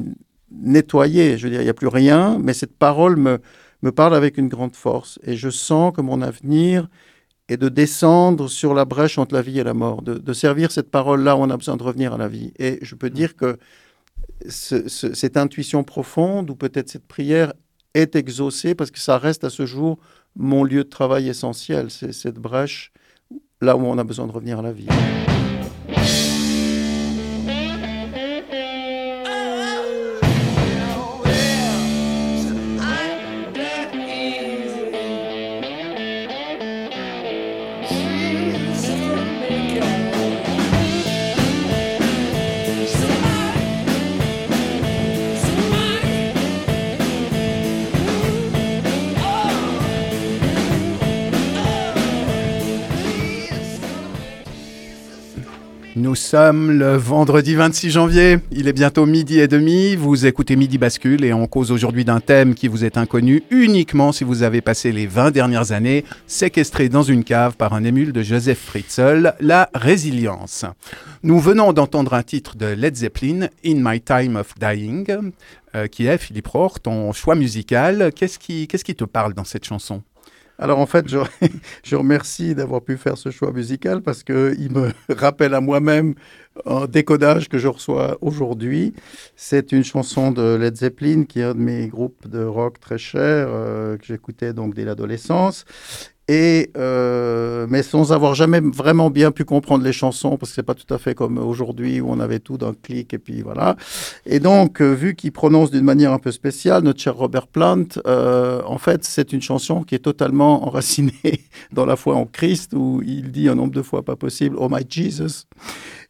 nettoyé. 0.51 1.39
Je 1.39 1.45
veux 1.45 1.51
dire, 1.51 1.61
il 1.61 1.65
n'y 1.65 1.71
a 1.71 1.75
plus 1.75 1.89
rien, 1.89 2.39
mais 2.41 2.55
cette 2.55 2.77
parole 2.77 3.17
me, 3.17 3.39
me 3.83 3.93
parle 3.93 4.15
avec 4.15 4.37
une 4.37 4.49
grande 4.49 4.75
force. 4.75 5.19
Et 5.25 5.37
je 5.37 5.49
sens 5.49 5.93
que 5.95 6.01
mon 6.01 6.23
avenir 6.23 6.89
est 7.49 7.57
de 7.57 7.69
descendre 7.69 8.49
sur 8.49 8.75
la 8.75 8.85
brèche 8.85 9.19
entre 9.19 9.35
la 9.35 9.43
vie 9.43 9.59
et 9.59 9.65
la 9.65 9.75
mort, 9.75 10.03
de, 10.03 10.15
de 10.15 10.33
servir 10.33 10.71
cette 10.71 10.91
parole-là 10.91 11.37
où 11.37 11.41
on 11.41 11.51
a 11.51 11.57
besoin 11.57 11.77
de 11.77 11.83
revenir 11.83 12.15
à 12.15 12.19
la 12.19 12.29
vie. 12.29 12.53
Et 12.59 12.79
je 12.83 12.95
peux 12.95 13.11
dire 13.11 13.35
que 13.37 13.59
cette 14.49 15.37
intuition 15.37 15.85
profonde 15.85 16.51
ou 16.51 16.55
peut-être 16.55 16.89
cette 16.89 17.07
prière 17.07 17.53
est 17.95 18.17
exaucée 18.17 18.75
parce 18.75 18.91
que 18.91 18.99
ça 18.99 19.19
reste 19.19 19.45
à 19.45 19.51
ce 19.51 19.67
jour 19.67 19.99
mon 20.37 20.65
lieu 20.65 20.85
de 20.85 20.89
travail 20.89 21.29
essentiel. 21.29 21.91
C'est 21.91 22.13
cette 22.13 22.39
brèche 22.39 22.93
là 23.61 23.77
où 23.77 23.81
on 23.81 23.99
a 23.99 24.05
besoin 24.05 24.27
de 24.27 24.33
revenir 24.33 24.59
à 24.59 24.63
la 24.63 24.73
vie. 24.73 24.89
Sommes 56.31 56.71
le 56.71 56.95
vendredi 56.95 57.57
26 57.57 57.91
janvier. 57.91 58.39
Il 58.53 58.69
est 58.69 58.73
bientôt 58.73 59.05
midi 59.05 59.41
et 59.41 59.49
demi. 59.49 59.97
Vous 59.97 60.27
écoutez 60.27 60.55
Midi 60.55 60.79
Bascule 60.79 61.25
et 61.25 61.33
on 61.33 61.49
cause 61.49 61.73
aujourd'hui 61.73 62.05
d'un 62.05 62.21
thème 62.21 62.55
qui 62.55 62.69
vous 62.69 62.85
est 62.85 62.97
inconnu 62.97 63.43
uniquement 63.51 64.13
si 64.13 64.23
vous 64.23 64.45
avez 64.45 64.61
passé 64.61 64.93
les 64.93 65.09
20 65.09 65.33
dernières 65.33 65.73
années 65.73 66.05
séquestré 66.29 66.89
dans 66.89 67.03
une 67.03 67.25
cave 67.25 67.57
par 67.57 67.75
un 67.75 67.83
émule 67.83 68.13
de 68.13 68.23
Joseph 68.23 68.61
Fritzl, 68.61 69.35
la 69.41 69.71
résilience. 69.75 70.65
Nous 71.25 71.41
venons 71.41 71.73
d'entendre 71.73 72.15
un 72.15 72.23
titre 72.23 72.57
de 72.57 72.67
Led 72.67 72.95
Zeppelin, 72.95 73.49
In 73.67 73.81
My 73.83 74.01
Time 74.01 74.37
of 74.37 74.55
Dying, 74.57 75.33
euh, 75.75 75.89
qui 75.89 76.07
est, 76.07 76.19
Philippe 76.19 76.47
Rohr, 76.47 76.79
ton 76.79 77.13
choix 77.13 77.35
musical. 77.35 78.13
Qu'est-ce 78.15 78.39
qui, 78.39 78.69
qu'est-ce 78.69 78.85
qui 78.85 78.95
te 78.95 79.03
parle 79.03 79.35
dans 79.35 79.43
cette 79.43 79.65
chanson? 79.65 80.01
Alors 80.61 80.79
en 80.79 80.87
fait, 80.87 81.07
je, 81.83 81.97
remercie 81.97 82.55
d'avoir 82.55 82.83
pu 82.83 82.99
faire 82.99 83.17
ce 83.17 83.31
choix 83.31 83.51
musical 83.51 84.03
parce 84.03 84.23
qu'il 84.23 84.71
me 84.71 84.91
rappelle 85.09 85.55
à 85.55 85.63
moi-même 85.63 86.15
un 86.67 86.87
décodage 86.87 87.49
que 87.49 87.57
je 87.57 87.67
reçois 87.67 88.19
aujourd'hui. 88.21 88.93
C'est 89.37 89.73
une 89.73 89.85
chanson 89.85 90.33
de 90.33 90.57
Led 90.57 90.77
Zeppelin, 90.77 91.25
qui 91.25 91.41
est 91.41 91.45
un 91.45 91.55
de 91.55 91.61
mes 91.61 91.89
groupes 91.89 92.29
de 92.29 92.45
rock 92.45 92.79
très 92.79 92.99
chers, 92.99 93.49
euh, 93.49 93.97
que 93.97 94.05
j'écoutais 94.05 94.53
donc 94.53 94.75
dès 94.75 94.85
l'adolescence. 94.85 95.65
Et, 96.33 96.71
euh, 96.77 97.67
mais 97.69 97.83
sans 97.83 98.13
avoir 98.13 98.37
jamais 98.37 98.61
vraiment 98.61 99.11
bien 99.11 99.33
pu 99.33 99.45
comprendre 99.45 99.83
les 99.83 99.93
chansons, 99.93 100.37
parce 100.37 100.53
que 100.53 100.55
c'est 100.55 100.63
pas 100.63 100.77
tout 100.77 100.95
à 100.95 100.99
fait 100.99 101.13
comme 101.13 101.39
aujourd'hui 101.39 102.01
où 102.01 102.09
on 102.09 102.21
avait 102.21 102.39
tout 102.39 102.57
d'un 102.57 102.73
clic 102.73 103.13
et 103.13 103.19
puis 103.19 103.43
voilà. 103.43 103.75
Et 104.27 104.39
donc, 104.39 104.81
euh, 104.81 104.93
vu 104.93 105.17
qu'il 105.17 105.33
prononce 105.33 105.73
d'une 105.73 105.83
manière 105.83 106.13
un 106.13 106.21
peu 106.21 106.31
spéciale, 106.31 106.85
notre 106.85 107.01
cher 107.01 107.17
Robert 107.17 107.49
Plant, 107.49 107.85
euh, 108.07 108.63
en 108.65 108.79
fait, 108.79 109.03
c'est 109.03 109.33
une 109.33 109.43
chanson 109.43 109.83
qui 109.83 109.97
est 109.97 110.05
totalement 110.05 110.69
enracinée 110.69 111.11
dans 111.73 111.85
la 111.85 111.97
foi 111.97 112.15
en 112.15 112.27
Christ, 112.27 112.75
où 112.77 113.03
il 113.05 113.33
dit 113.33 113.49
un 113.49 113.57
nombre 113.57 113.73
de 113.73 113.83
fois 113.83 114.05
pas 114.05 114.15
possible, 114.15 114.55
Oh 114.57 114.69
my 114.71 114.87
Jesus. 114.89 115.47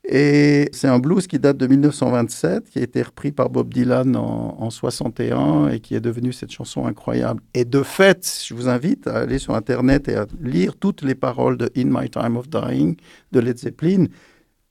Et 0.04 0.70
c'est 0.72 0.88
un 0.88 0.98
blues 0.98 1.26
qui 1.26 1.38
date 1.38 1.56
de 1.56 1.66
1927, 1.66 2.70
qui 2.70 2.78
a 2.78 2.82
été 2.82 3.02
repris 3.02 3.32
par 3.32 3.50
Bob 3.50 3.72
Dylan 3.72 4.16
en, 4.16 4.56
en 4.58 4.70
61 4.70 5.68
et 5.68 5.80
qui 5.80 5.94
est 5.94 6.00
devenu 6.00 6.32
cette 6.32 6.50
chanson 6.50 6.86
incroyable. 6.86 7.42
Et 7.54 7.64
de 7.64 7.82
fait, 7.82 8.44
je 8.46 8.54
vous 8.54 8.68
invite 8.68 9.06
à 9.06 9.18
aller 9.18 9.38
sur 9.38 9.54
Internet 9.54 10.08
et 10.08 10.16
à 10.16 10.26
lire 10.40 10.74
toutes 10.76 11.02
les 11.02 11.14
paroles 11.14 11.58
de 11.58 11.70
In 11.76 11.86
My 11.86 12.08
Time 12.08 12.36
of 12.36 12.48
Dying 12.48 12.96
de 13.32 13.40
Led 13.40 13.58
Zeppelin. 13.58 14.06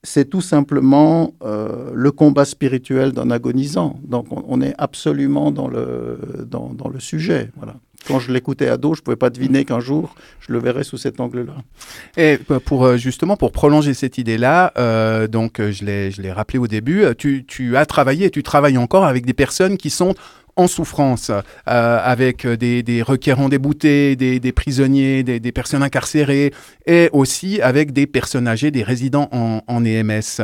C'est 0.02 0.28
tout 0.28 0.40
simplement 0.40 1.34
euh, 1.42 1.90
le 1.94 2.10
combat 2.10 2.44
spirituel 2.46 3.12
d'un 3.12 3.30
agonisant. 3.30 4.00
Donc 4.02 4.26
on, 4.30 4.60
est 4.62 4.74
absolument 4.78 5.50
dans 5.50 5.68
le, 5.68 6.18
dans 6.48 6.88
le 6.92 7.00
sujet. 7.00 7.50
Voilà 7.56 7.76
quand 8.06 8.18
je 8.18 8.32
l'écoutais 8.32 8.68
ado, 8.68 8.94
je 8.94 9.00
ne 9.00 9.04
pouvais 9.04 9.16
pas 9.16 9.30
deviner 9.30 9.64
qu'un 9.64 9.80
jour, 9.80 10.14
je 10.40 10.52
le 10.52 10.58
verrais 10.58 10.84
sous 10.84 10.96
cet 10.96 11.20
angle-là. 11.20 11.54
Et 12.16 12.38
pour 12.64 12.84
euh, 12.84 12.96
justement, 12.96 13.36
pour 13.36 13.52
prolonger 13.52 13.94
cette 13.94 14.18
idée-là, 14.18 14.72
euh, 14.78 15.26
donc 15.26 15.60
je 15.60 15.84
l'ai 15.84 16.32
rappelé 16.32 16.58
au 16.58 16.66
début, 16.66 17.04
tu, 17.16 17.44
tu 17.46 17.76
as 17.76 17.86
travaillé 17.86 18.26
et 18.26 18.30
tu 18.30 18.42
travailles 18.42 18.78
encore 18.78 19.04
avec 19.04 19.26
des 19.26 19.34
personnes 19.34 19.76
qui 19.76 19.90
sont 19.90 20.14
en 20.56 20.66
souffrance, 20.66 21.30
euh, 21.30 21.42
avec 22.02 22.46
des, 22.46 22.82
des, 22.82 23.02
requérants 23.02 23.48
déboutés, 23.48 24.16
des, 24.16 24.52
prisonniers, 24.52 25.22
des, 25.22 25.52
personnes 25.52 25.82
incarcérées, 25.82 26.52
et 26.86 27.08
aussi 27.12 27.60
avec 27.60 27.92
des 27.92 28.06
personnes 28.06 28.48
âgées, 28.48 28.70
des 28.70 28.82
résidents 28.82 29.28
en, 29.32 29.84
EMS. 29.84 30.42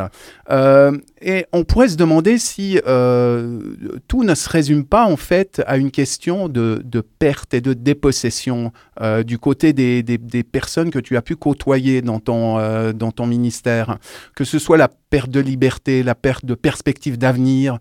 Euh, 0.50 0.92
et 1.20 1.46
on 1.52 1.64
pourrait 1.64 1.88
se 1.88 1.96
demander 1.96 2.38
si 2.38 2.78
euh, 2.86 3.60
tout 4.06 4.22
ne 4.22 4.34
se 4.34 4.48
résume 4.48 4.84
pas 4.84 5.06
en 5.06 5.16
fait 5.16 5.62
à 5.66 5.76
une 5.76 5.90
question 5.90 6.48
de, 6.48 6.82
perte 7.18 7.54
et 7.54 7.60
de 7.60 7.72
dépossession 7.72 8.72
euh, 9.00 9.22
du 9.22 9.38
côté 9.38 9.72
des, 9.72 10.02
personnes 10.44 10.90
que 10.90 10.98
tu 10.98 11.16
as 11.16 11.22
pu 11.22 11.36
côtoyer 11.36 12.02
dans 12.02 12.20
ton, 12.20 12.58
euh, 12.58 12.92
dans 12.92 13.10
ton 13.10 13.26
ministère, 13.26 13.98
que 14.34 14.44
ce 14.44 14.58
soit 14.58 14.76
la 14.76 14.88
perte 14.88 15.30
de 15.30 15.40
liberté, 15.40 16.02
la 16.02 16.14
perte 16.14 16.44
de 16.44 16.54
perspective 16.54 17.18
d'avenir 17.18 17.78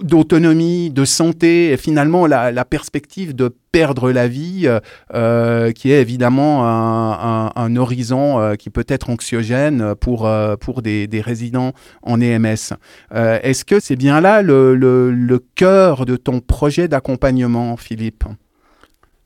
d'autonomie, 0.00 0.90
de 0.90 1.04
santé, 1.04 1.70
et 1.70 1.76
finalement 1.76 2.26
la, 2.26 2.64
perspective 2.64 3.34
de 3.34 3.54
perdre 3.70 4.10
la 4.10 4.26
vie, 4.26 4.68
euh, 5.14 5.72
qui 5.72 5.92
est 5.92 6.00
évidemment 6.00 6.66
un, 6.66 7.76
horizon 7.76 8.40
euh, 8.40 8.54
qui 8.54 8.70
peut 8.70 8.84
être 8.88 9.10
anxiogène 9.10 9.94
pour, 9.94 10.26
euh, 10.26 10.56
pour 10.56 10.82
des, 10.82 11.08
résidents 11.24 11.72
en 12.02 12.20
EMS. 12.20 12.74
Euh, 13.14 13.38
est-ce 13.42 13.64
que 13.64 13.80
c'est 13.80 13.96
bien 13.96 14.20
là 14.20 14.42
le, 14.42 14.74
le, 14.74 15.10
le 15.12 15.38
cœur 15.38 16.04
de 16.04 16.16
ton 16.16 16.40
projet 16.40 16.88
d'accompagnement, 16.88 17.76
Philippe? 17.76 18.24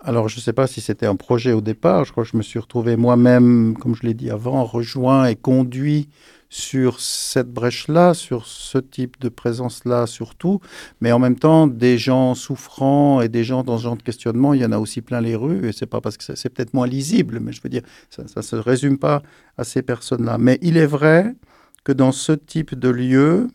Alors, 0.03 0.29
je 0.29 0.37
ne 0.37 0.41
sais 0.41 0.55
pas 0.55 0.67
si 0.67 0.81
c'était 0.81 1.07
un 1.07 1.17
projet 1.17 1.53
au 1.53 1.61
départ. 1.61 2.05
Je 2.05 2.13
crois 2.13 2.25
que 2.25 2.31
je 2.31 2.37
me 2.37 2.43
suis 2.43 2.59
retrouvé 2.59 2.97
moi-même, 2.97 3.77
comme 3.79 3.95
je 3.95 4.03
l'ai 4.03 4.15
dit 4.15 4.31
avant, 4.31 4.65
rejoint 4.65 5.27
et 5.27 5.37
conduit 5.37 6.09
sur 6.51 7.01
cette 7.01 7.51
brèche-là, 7.51 8.13
sur 8.13 8.45
ce 8.45 8.77
type 8.77 9.21
de 9.21 9.29
présence-là 9.29 10.07
surtout, 10.07 10.61
mais 11.01 11.13
en 11.13 11.21
même 11.21 11.39
temps, 11.39 11.69
des 11.69 11.97
gens 11.97 12.35
souffrants 12.35 13.21
et 13.21 13.29
des 13.29 13.45
gens 13.45 13.63
dans 13.63 13.79
ce 13.79 13.85
genre 13.85 13.97
de 13.97 14.03
questionnement, 14.03 14.53
il 14.53 14.61
y 14.61 14.65
en 14.65 14.73
a 14.73 14.79
aussi 14.79 15.01
plein 15.01 15.21
les 15.21 15.37
rues, 15.37 15.69
et 15.69 15.73
c'est 15.73 15.87
pas 15.87 16.01
parce 16.01 16.17
que 16.17 16.35
c'est 16.35 16.49
peut-être 16.51 16.75
moins 16.75 16.89
lisible, 16.89 17.39
mais 17.41 17.53
je 17.53 17.63
veux 17.63 17.71
dire, 17.71 17.83
ça 18.11 18.25
ne 18.25 18.43
se 18.43 18.57
résume 18.57 18.99
pas 18.99 19.23
à 19.57 19.65
ces 19.65 19.81
personnes-là. 19.83 20.39
Mais 20.39 20.59
il 20.61 20.77
est 20.77 20.87
vrai 20.87 21.37
que 21.85 21.93
dans 21.93 22.13
ce 22.13 22.33
type 22.33 22.75
de 22.75 22.89
lieu, 22.89 23.47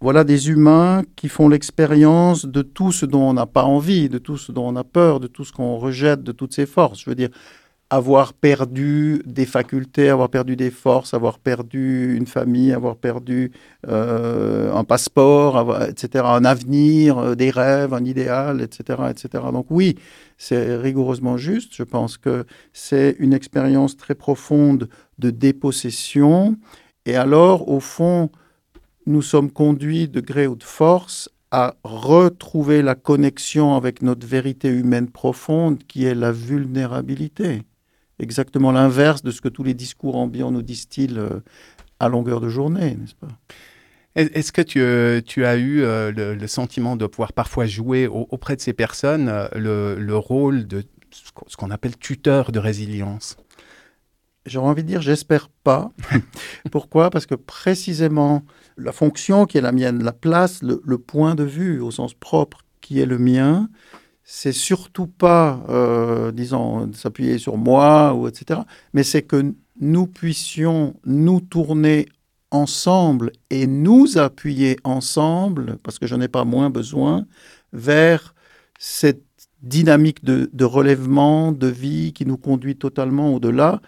voilà 0.00 0.24
des 0.24 0.50
humains 0.50 1.02
qui 1.16 1.28
font 1.28 1.48
l'expérience 1.48 2.44
de 2.44 2.62
tout 2.62 2.90
ce 2.92 3.06
dont 3.06 3.22
on 3.22 3.34
n'a 3.34 3.46
pas 3.46 3.64
envie, 3.64 4.08
de 4.08 4.18
tout 4.18 4.36
ce 4.36 4.50
dont 4.50 4.68
on 4.68 4.76
a 4.76 4.84
peur, 4.84 5.20
de 5.20 5.28
tout 5.28 5.44
ce 5.44 5.52
qu'on 5.52 5.78
rejette, 5.78 6.22
de 6.24 6.32
toutes 6.32 6.52
ses 6.52 6.66
forces. 6.66 7.00
Je 7.00 7.08
veux 7.08 7.14
dire, 7.14 7.30
avoir 7.94 8.32
perdu 8.32 9.22
des 9.24 9.46
facultés, 9.46 10.08
avoir 10.08 10.28
perdu 10.28 10.56
des 10.56 10.72
forces, 10.72 11.14
avoir 11.14 11.38
perdu 11.38 12.16
une 12.16 12.26
famille, 12.26 12.72
avoir 12.72 12.96
perdu 12.96 13.52
euh, 13.86 14.72
un 14.74 14.82
passeport, 14.82 15.80
etc., 15.88 16.24
un 16.26 16.44
avenir, 16.44 17.18
euh, 17.18 17.34
des 17.36 17.50
rêves, 17.50 17.94
un 17.94 18.04
idéal, 18.04 18.60
etc., 18.60 19.02
etc. 19.10 19.44
Donc 19.52 19.66
oui, 19.70 19.96
c'est 20.38 20.76
rigoureusement 20.76 21.36
juste. 21.36 21.72
Je 21.76 21.84
pense 21.84 22.18
que 22.18 22.46
c'est 22.72 23.14
une 23.20 23.32
expérience 23.32 23.96
très 23.96 24.16
profonde 24.16 24.88
de 25.20 25.30
dépossession. 25.30 26.56
Et 27.06 27.14
alors, 27.14 27.68
au 27.68 27.78
fond, 27.78 28.30
nous 29.06 29.22
sommes 29.22 29.52
conduits 29.52 30.08
de 30.08 30.20
gré 30.20 30.48
ou 30.48 30.56
de 30.56 30.64
force 30.64 31.30
à 31.52 31.76
retrouver 31.84 32.82
la 32.82 32.96
connexion 32.96 33.76
avec 33.76 34.02
notre 34.02 34.26
vérité 34.26 34.68
humaine 34.68 35.08
profonde 35.08 35.84
qui 35.86 36.04
est 36.04 36.16
la 36.16 36.32
vulnérabilité. 36.32 37.62
Exactement 38.18 38.72
l'inverse 38.72 39.22
de 39.22 39.30
ce 39.30 39.40
que 39.40 39.48
tous 39.48 39.64
les 39.64 39.74
discours 39.74 40.16
ambiants 40.16 40.50
nous 40.50 40.62
disent-ils 40.62 41.18
euh, 41.18 41.40
à 41.98 42.08
longueur 42.08 42.40
de 42.40 42.48
journée, 42.48 42.94
n'est-ce 42.94 43.14
pas? 43.14 43.28
Est-ce 44.16 44.52
que 44.52 44.62
tu, 44.62 44.80
euh, 44.80 45.20
tu, 45.20 45.44
as 45.44 45.56
eu 45.56 45.82
euh, 45.82 46.12
le, 46.12 46.36
le, 46.36 46.46
sentiment 46.46 46.94
de 46.94 47.04
pouvoir 47.04 47.32
parfois 47.32 47.66
jouer 47.66 48.06
au, 48.06 48.28
auprès 48.30 48.54
de 48.54 48.60
ces 48.60 48.72
personnes 48.72 49.26
le, 49.56 49.96
le, 49.98 50.16
rôle 50.16 50.68
de 50.68 50.84
ce 51.10 51.56
qu'on 51.56 51.72
appelle 51.72 51.96
tuteur 51.96 52.52
de 52.52 52.60
résilience? 52.60 53.36
J'aurais 54.46 54.68
envie 54.68 54.84
de 54.84 54.88
dire, 54.88 55.02
j'espère 55.02 55.48
pas. 55.48 55.90
Pourquoi? 56.70 57.10
Parce 57.10 57.26
que 57.26 57.34
précisément, 57.34 58.44
la 58.76 58.92
fonction 58.92 59.46
qui 59.46 59.58
est 59.58 59.62
la 59.62 59.72
mienne, 59.72 60.04
la 60.04 60.12
place, 60.12 60.62
le, 60.62 60.80
le, 60.84 60.98
point 60.98 61.34
de 61.34 61.44
vue 61.44 61.80
au 61.80 61.90
sens 61.90 62.14
propre 62.14 62.60
qui 62.80 63.00
est 63.00 63.06
le 63.06 63.18
mien, 63.18 63.68
c'est 64.24 64.52
surtout 64.52 65.06
pas, 65.06 65.62
euh, 65.68 66.32
disons, 66.32 66.90
s'appuyer 66.94 67.38
sur 67.38 67.58
moi 67.58 68.14
ou 68.14 68.26
etc. 68.26 68.60
Mais 68.94 69.02
c'est 69.02 69.22
que 69.22 69.54
nous 69.80 70.06
puissions 70.06 70.94
nous 71.04 71.40
tourner 71.40 72.06
ensemble 72.50 73.32
et 73.50 73.66
nous 73.66 74.16
appuyer 74.16 74.78
ensemble, 74.84 75.76
parce 75.82 75.98
que 75.98 76.06
je 76.06 76.14
n'ai 76.14 76.28
pas 76.28 76.44
moins 76.44 76.70
besoin, 76.70 77.26
vers 77.72 78.34
cette 78.78 79.24
dynamique 79.62 80.24
de, 80.24 80.48
de, 80.52 80.64
relèvement, 80.64 81.52
de 81.52 81.66
vie 81.66 82.12
qui 82.12 82.24
nous 82.24 82.38
conduit 82.38 82.76
totalement 82.76 83.34
au-delà, 83.34 83.80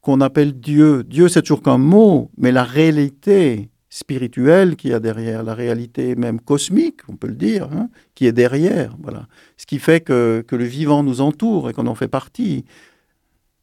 qu'on 0.00 0.20
appelle 0.20 0.58
Dieu. 0.58 1.04
Dieu, 1.04 1.28
c'est 1.28 1.42
toujours 1.42 1.62
qu'un 1.62 1.78
mot, 1.78 2.30
mais 2.38 2.52
la 2.52 2.64
réalité 2.64 3.70
spirituelle 3.96 4.76
qu'il 4.76 4.90
y 4.90 4.92
a 4.92 5.00
derrière, 5.00 5.42
la 5.42 5.54
réalité 5.54 6.16
même 6.16 6.38
cosmique, 6.38 7.00
on 7.08 7.16
peut 7.16 7.28
le 7.28 7.34
dire, 7.34 7.70
hein, 7.72 7.88
qui 8.14 8.26
est 8.26 8.32
derrière. 8.32 8.94
Voilà. 9.00 9.26
Ce 9.56 9.64
qui 9.64 9.78
fait 9.78 10.02
que, 10.02 10.44
que 10.46 10.54
le 10.54 10.66
vivant 10.66 11.02
nous 11.02 11.22
entoure 11.22 11.70
et 11.70 11.72
qu'on 11.72 11.86
en 11.86 11.94
fait 11.94 12.06
partie. 12.06 12.66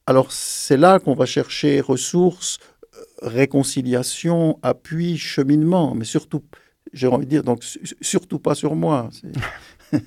Alors 0.08 0.32
c'est 0.32 0.76
là 0.76 0.98
qu'on 0.98 1.14
va 1.14 1.28
chercher 1.28 1.82
ressources, 1.82 2.58
réconciliation, 3.22 4.58
appui, 4.64 5.20
cheminement, 5.20 5.94
mais 5.94 6.04
surtout, 6.04 6.42
j'ai 6.94 7.06
envie 7.06 7.26
de 7.26 7.30
dire, 7.30 7.44
donc 7.44 7.64
surtout 8.02 8.40
pas 8.40 8.56
sur 8.56 8.74
moi. 8.74 9.12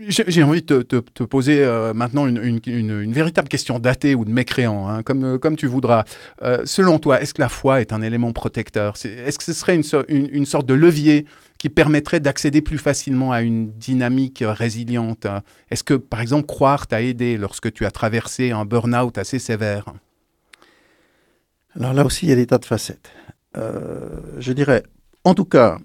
J'ai 0.00 0.42
envie 0.44 0.62
de 0.62 0.82
te, 0.82 1.24
poser 1.24 1.64
euh, 1.64 1.92
maintenant 1.92 2.28
une, 2.28 3.12
véritable 3.12 3.48
question 3.48 3.80
d'athée 3.80 4.14
ou 4.14 4.24
de 4.24 4.30
mécréant, 4.30 4.88
hein, 4.88 5.02
comme, 5.02 5.24
euh, 5.24 5.38
comme 5.38 5.56
tu 5.56 5.66
voudras. 5.66 6.04
Euh, 6.42 6.62
selon 6.66 7.00
toi, 7.00 7.20
est-ce 7.20 7.34
que 7.34 7.40
la 7.40 7.48
foi 7.48 7.80
est 7.80 7.92
un 7.92 8.00
élément 8.00 8.32
protecteur? 8.32 8.94
Est-ce 9.04 9.38
que 9.38 9.44
ce 9.44 9.52
serait 9.52 9.74
une, 9.74 10.46
sorte 10.46 10.66
de 10.66 10.74
levier 10.74 11.26
qui 11.58 11.68
permettrait 11.68 12.20
d'accéder 12.20 12.62
plus 12.62 12.78
facilement 12.78 13.32
à 13.32 13.42
une 13.42 13.72
dynamique 13.72 14.44
résiliente? 14.46 15.26
Est-ce 15.70 15.82
que, 15.82 15.94
par 15.94 16.20
exemple, 16.20 16.46
croire 16.46 16.86
t'a 16.86 17.02
aidé 17.02 17.36
lorsque 17.36 17.72
tu 17.72 17.84
as 17.84 17.90
traversé 17.90 18.52
un 18.52 18.64
burn-out 18.64 19.18
assez 19.18 19.40
sévère? 19.40 19.92
Alors 21.74 21.92
là 21.92 22.04
aussi, 22.04 22.26
il 22.26 22.28
y 22.28 22.32
a 22.32 22.36
des 22.36 22.46
tas 22.46 22.58
de 22.58 22.64
facettes. 22.64 23.10
Je 23.56 24.52
dirais, 24.52 24.84
en 25.24 25.34
tout 25.34 25.44
cas, 25.44 25.78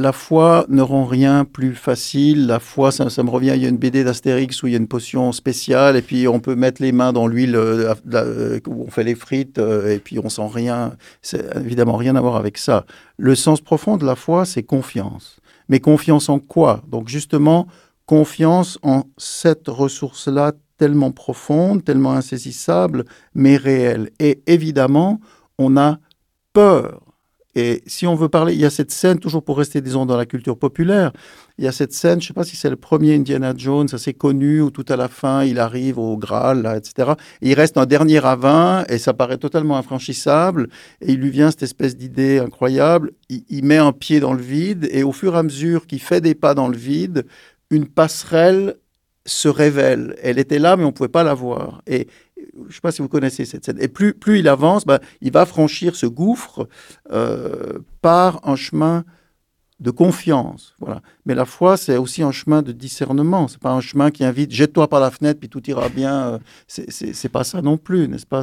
la 0.00 0.12
foi 0.12 0.64
ne 0.68 0.82
rend 0.82 1.04
rien 1.04 1.44
plus 1.44 1.74
facile. 1.74 2.46
La 2.46 2.58
foi, 2.58 2.90
ça, 2.90 3.04
me 3.22 3.30
revient, 3.30 3.52
il 3.54 3.62
y 3.62 3.66
a 3.66 3.68
une 3.68 3.76
BD 3.76 4.02
d'Astérix 4.02 4.62
où 4.62 4.66
il 4.66 4.72
y 4.72 4.74
a 4.74 4.78
une 4.78 4.88
potion 4.88 5.30
spéciale 5.32 5.96
et 5.96 6.02
puis 6.02 6.26
on 6.26 6.40
peut 6.40 6.54
mettre 6.54 6.80
les 6.80 6.92
mains 6.92 7.12
dans 7.12 7.26
l'huile 7.26 7.54
euh, 7.54 8.60
où 8.66 8.84
on 8.86 8.90
fait 8.90 9.04
les 9.04 9.14
frites 9.14 9.58
euh, 9.58 9.94
et 9.94 9.98
puis 9.98 10.18
on 10.18 10.28
sent 10.28 10.48
rien. 10.52 10.94
C'est 11.20 11.54
évidemment 11.56 11.96
rien 11.96 12.16
à 12.16 12.20
voir 12.20 12.36
avec 12.36 12.56
ça. 12.56 12.86
Le 13.18 13.34
sens 13.34 13.60
profond 13.60 13.96
de 13.98 14.06
la 14.06 14.16
foi, 14.16 14.44
c'est 14.44 14.62
confiance. 14.62 15.38
Mais 15.68 15.80
confiance 15.80 16.28
en 16.28 16.38
quoi? 16.38 16.82
Donc 16.88 17.08
justement, 17.08 17.66
confiance 18.06 18.78
en 18.82 19.04
cette 19.18 19.68
ressource-là 19.68 20.52
tellement 20.78 21.12
profondes, 21.12 21.84
tellement 21.84 22.12
insaisissables, 22.12 23.04
mais 23.34 23.58
réelles. 23.58 24.10
Et 24.18 24.42
évidemment, 24.46 25.20
on 25.58 25.76
a 25.76 25.98
peur. 26.54 27.09
Et 27.54 27.82
si 27.86 28.06
on 28.06 28.14
veut 28.14 28.28
parler, 28.28 28.54
il 28.54 28.60
y 28.60 28.64
a 28.64 28.70
cette 28.70 28.92
scène, 28.92 29.18
toujours 29.18 29.42
pour 29.42 29.58
rester, 29.58 29.80
disons, 29.80 30.06
dans 30.06 30.16
la 30.16 30.26
culture 30.26 30.56
populaire, 30.56 31.12
il 31.58 31.64
y 31.64 31.68
a 31.68 31.72
cette 31.72 31.92
scène, 31.92 32.20
je 32.20 32.26
ne 32.26 32.28
sais 32.28 32.34
pas 32.34 32.44
si 32.44 32.56
c'est 32.56 32.70
le 32.70 32.76
premier 32.76 33.14
Indiana 33.14 33.52
Jones, 33.56 33.88
assez 33.92 34.14
connu, 34.14 34.60
où 34.60 34.70
tout 34.70 34.84
à 34.88 34.96
la 34.96 35.08
fin, 35.08 35.44
il 35.44 35.58
arrive 35.58 35.98
au 35.98 36.16
Graal, 36.16 36.62
là, 36.62 36.76
etc. 36.76 37.12
il 37.42 37.54
reste 37.54 37.76
un 37.76 37.86
dernier 37.86 38.20
ravin, 38.20 38.84
et 38.88 38.98
ça 38.98 39.14
paraît 39.14 39.38
totalement 39.38 39.76
infranchissable, 39.76 40.68
et 41.00 41.12
il 41.12 41.20
lui 41.20 41.30
vient 41.30 41.50
cette 41.50 41.64
espèce 41.64 41.96
d'idée 41.96 42.38
incroyable, 42.38 43.12
il, 43.28 43.44
il, 43.48 43.64
met 43.64 43.78
un 43.78 43.92
pied 43.92 44.20
dans 44.20 44.32
le 44.32 44.42
vide, 44.42 44.88
et 44.92 45.02
au 45.02 45.12
fur 45.12 45.34
et 45.34 45.38
à 45.38 45.42
mesure 45.42 45.86
qu'il 45.86 46.00
fait 46.00 46.20
des 46.20 46.36
pas 46.36 46.54
dans 46.54 46.68
le 46.68 46.76
vide, 46.76 47.26
une 47.70 47.86
passerelle 47.86 48.76
se 49.26 49.48
révèle. 49.48 50.16
Elle 50.22 50.38
était 50.38 50.58
là, 50.58 50.76
mais 50.76 50.84
on 50.84 50.88
ne 50.88 50.92
pouvait 50.92 51.08
pas 51.08 51.22
la 51.22 51.34
voir. 51.34 51.82
Et 51.86 52.08
je 52.54 52.68
ne 52.68 52.72
sais 52.72 52.80
pas 52.80 52.92
si 52.92 53.02
vous 53.02 53.08
connaissez 53.08 53.44
cette 53.44 53.64
scène. 53.64 53.78
Et 53.80 53.88
plus, 53.88 54.14
il 54.38 54.48
avance, 54.48 54.86
ben, 54.86 54.98
il 55.20 55.32
va 55.32 55.46
franchir 55.46 55.96
ce 55.96 56.06
gouffre 56.06 56.68
euh, 57.10 57.78
par 58.02 58.40
un 58.48 58.56
chemin 58.56 59.04
de 59.80 59.90
confiance. 59.90 60.74
Voilà. 60.78 61.00
Mais 61.24 61.34
la 61.34 61.46
foi, 61.46 61.76
c'est 61.76 61.96
aussi 61.96 62.22
un 62.22 62.32
chemin 62.32 62.60
de 62.60 62.72
discernement. 62.72 63.48
C'est 63.48 63.60
pas 63.60 63.72
un 63.72 63.80
chemin 63.80 64.10
qui 64.10 64.24
invite 64.24 64.52
jette-toi 64.52 64.88
par 64.88 65.00
la 65.00 65.10
fenêtre 65.10 65.40
puis 65.40 65.48
tout 65.48 65.68
ira 65.70 65.88
bien. 65.88 66.34
Euh, 66.34 66.38
c'est 66.66 67.28
pas 67.30 67.44
ça 67.44 67.62
non 67.62 67.78
plus, 67.78 68.06
n'est-ce 68.06 68.26
pas? 68.26 68.42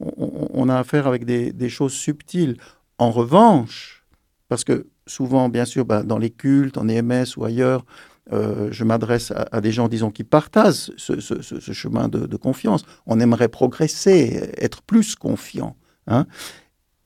On, 0.00 0.48
on, 0.54 0.68
a 0.68 0.78
affaire 0.78 1.06
avec 1.06 1.24
des, 1.24 1.68
choses 1.68 1.92
subtiles. 1.92 2.56
En 2.98 3.10
revanche, 3.10 4.04
parce 4.48 4.64
que 4.64 4.86
souvent, 5.06 5.50
bien 5.50 5.66
sûr, 5.66 5.84
ben, 5.84 6.02
dans 6.02 6.18
les 6.18 6.30
cultes, 6.30 6.78
en 6.78 6.88
EMS 6.88 7.26
ou 7.36 7.44
ailleurs, 7.44 7.84
euh, 8.32 8.68
je 8.70 8.84
m'adresse 8.84 9.32
à, 9.32 9.60
des 9.60 9.72
gens, 9.72 9.88
disons, 9.88 10.10
qui 10.10 10.24
partagent 10.24 10.92
ce, 10.96 11.72
chemin 11.72 12.08
de, 12.08 12.36
confiance. 12.36 12.84
On 13.06 13.20
aimerait 13.20 13.48
progresser, 13.48 14.50
être 14.56 14.82
plus 14.82 15.16
confiant. 15.16 15.76
Hein. 16.06 16.26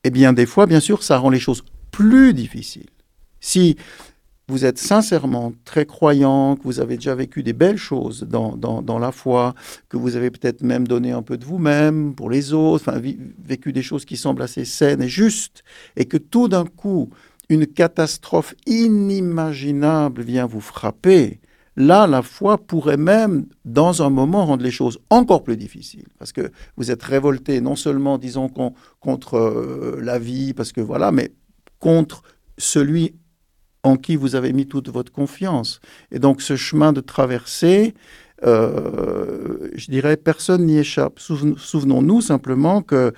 Eh 0.05 0.11
bien, 0.11 0.33
des 0.33 0.47
fois, 0.47 0.67
bien 0.67 0.81
sûr, 0.81 1.03
ça 1.03 1.19
rend 1.19 1.31
les 1.31 1.41
choses 1.41 1.65
plus 1.91 2.35
difficiles. 2.35 2.91
Si 3.41 3.77
vous 4.49 4.67
êtes 4.67 4.79
sincèrement 4.79 5.55
très 5.65 5.87
croyant, 5.87 6.57
que 6.57 6.65
vous 6.65 6.81
avez 6.81 6.97
déjà 6.97 7.15
vécu 7.15 7.43
des 7.43 7.55
belles 7.55 7.79
choses 7.79 8.25
dans, 8.29 8.99
la 8.99 9.13
foi, 9.13 9.55
que 9.89 9.97
vous 9.97 10.17
avez 10.17 10.31
peut-être 10.31 10.63
même 10.63 10.87
donné 10.87 11.13
un 11.13 11.23
peu 11.23 11.39
de 11.39 11.45
vous-même 11.45 12.15
pour 12.15 12.29
les 12.29 12.53
autres, 12.53 12.93
vécu 13.43 13.73
des 13.73 13.83
choses 13.83 14.05
qui 14.05 14.19
semblent 14.19 14.43
assez 14.43 14.67
saines 14.67 15.03
et 15.03 15.09
justes, 15.09 15.65
et 15.97 16.05
que 16.05 16.19
tout 16.19 16.49
d'un 16.49 16.67
coup, 16.67 17.09
une 17.49 17.67
catastrophe 17.67 18.55
inimaginable 18.67 20.23
vient 20.23 20.47
vous 20.47 20.61
frapper, 20.61 21.41
là, 21.77 22.07
la 22.07 22.23
foi 22.23 22.59
pourrait 22.59 22.97
même, 22.97 23.47
dans 23.65 24.03
un 24.03 24.11
moment, 24.11 24.47
rendre 24.47 24.63
les 24.63 24.71
choses 24.71 24.99
encore 25.11 25.45
plus 25.45 25.57
difficiles. 25.57 26.07
Parce 26.19 26.33
que 26.33 26.51
vous 26.77 26.91
êtes 26.91 27.03
révolté, 27.03 27.61
non 27.61 27.77
seulement, 27.77 28.19
disons, 28.19 28.49
contre 29.01 29.35
euh, 29.37 30.01
la 30.03 30.19
vie, 30.19 30.55
parce 30.55 30.73
que 30.73 30.81
voilà, 30.81 31.13
mais 31.13 31.33
contre 31.79 32.23
celui 32.59 33.15
en 33.83 33.97
qui 33.97 34.17
vous 34.17 34.35
avez 34.35 34.53
mis 34.53 34.67
toute 34.67 34.89
votre 34.89 35.13
confiance. 35.13 35.81
Et 36.11 36.19
donc, 36.19 36.41
ce 36.41 36.57
chemin 36.57 36.93
de 36.93 37.01
traversée, 37.01 37.95
euh, 38.45 39.69
je 39.75 39.91
dirais, 39.91 40.17
personne 40.17 40.67
n'y 40.67 40.79
échappe. 40.79 41.19
Souvenons-nous 41.19 42.21
simplement 42.21 42.83
que 42.83 43.13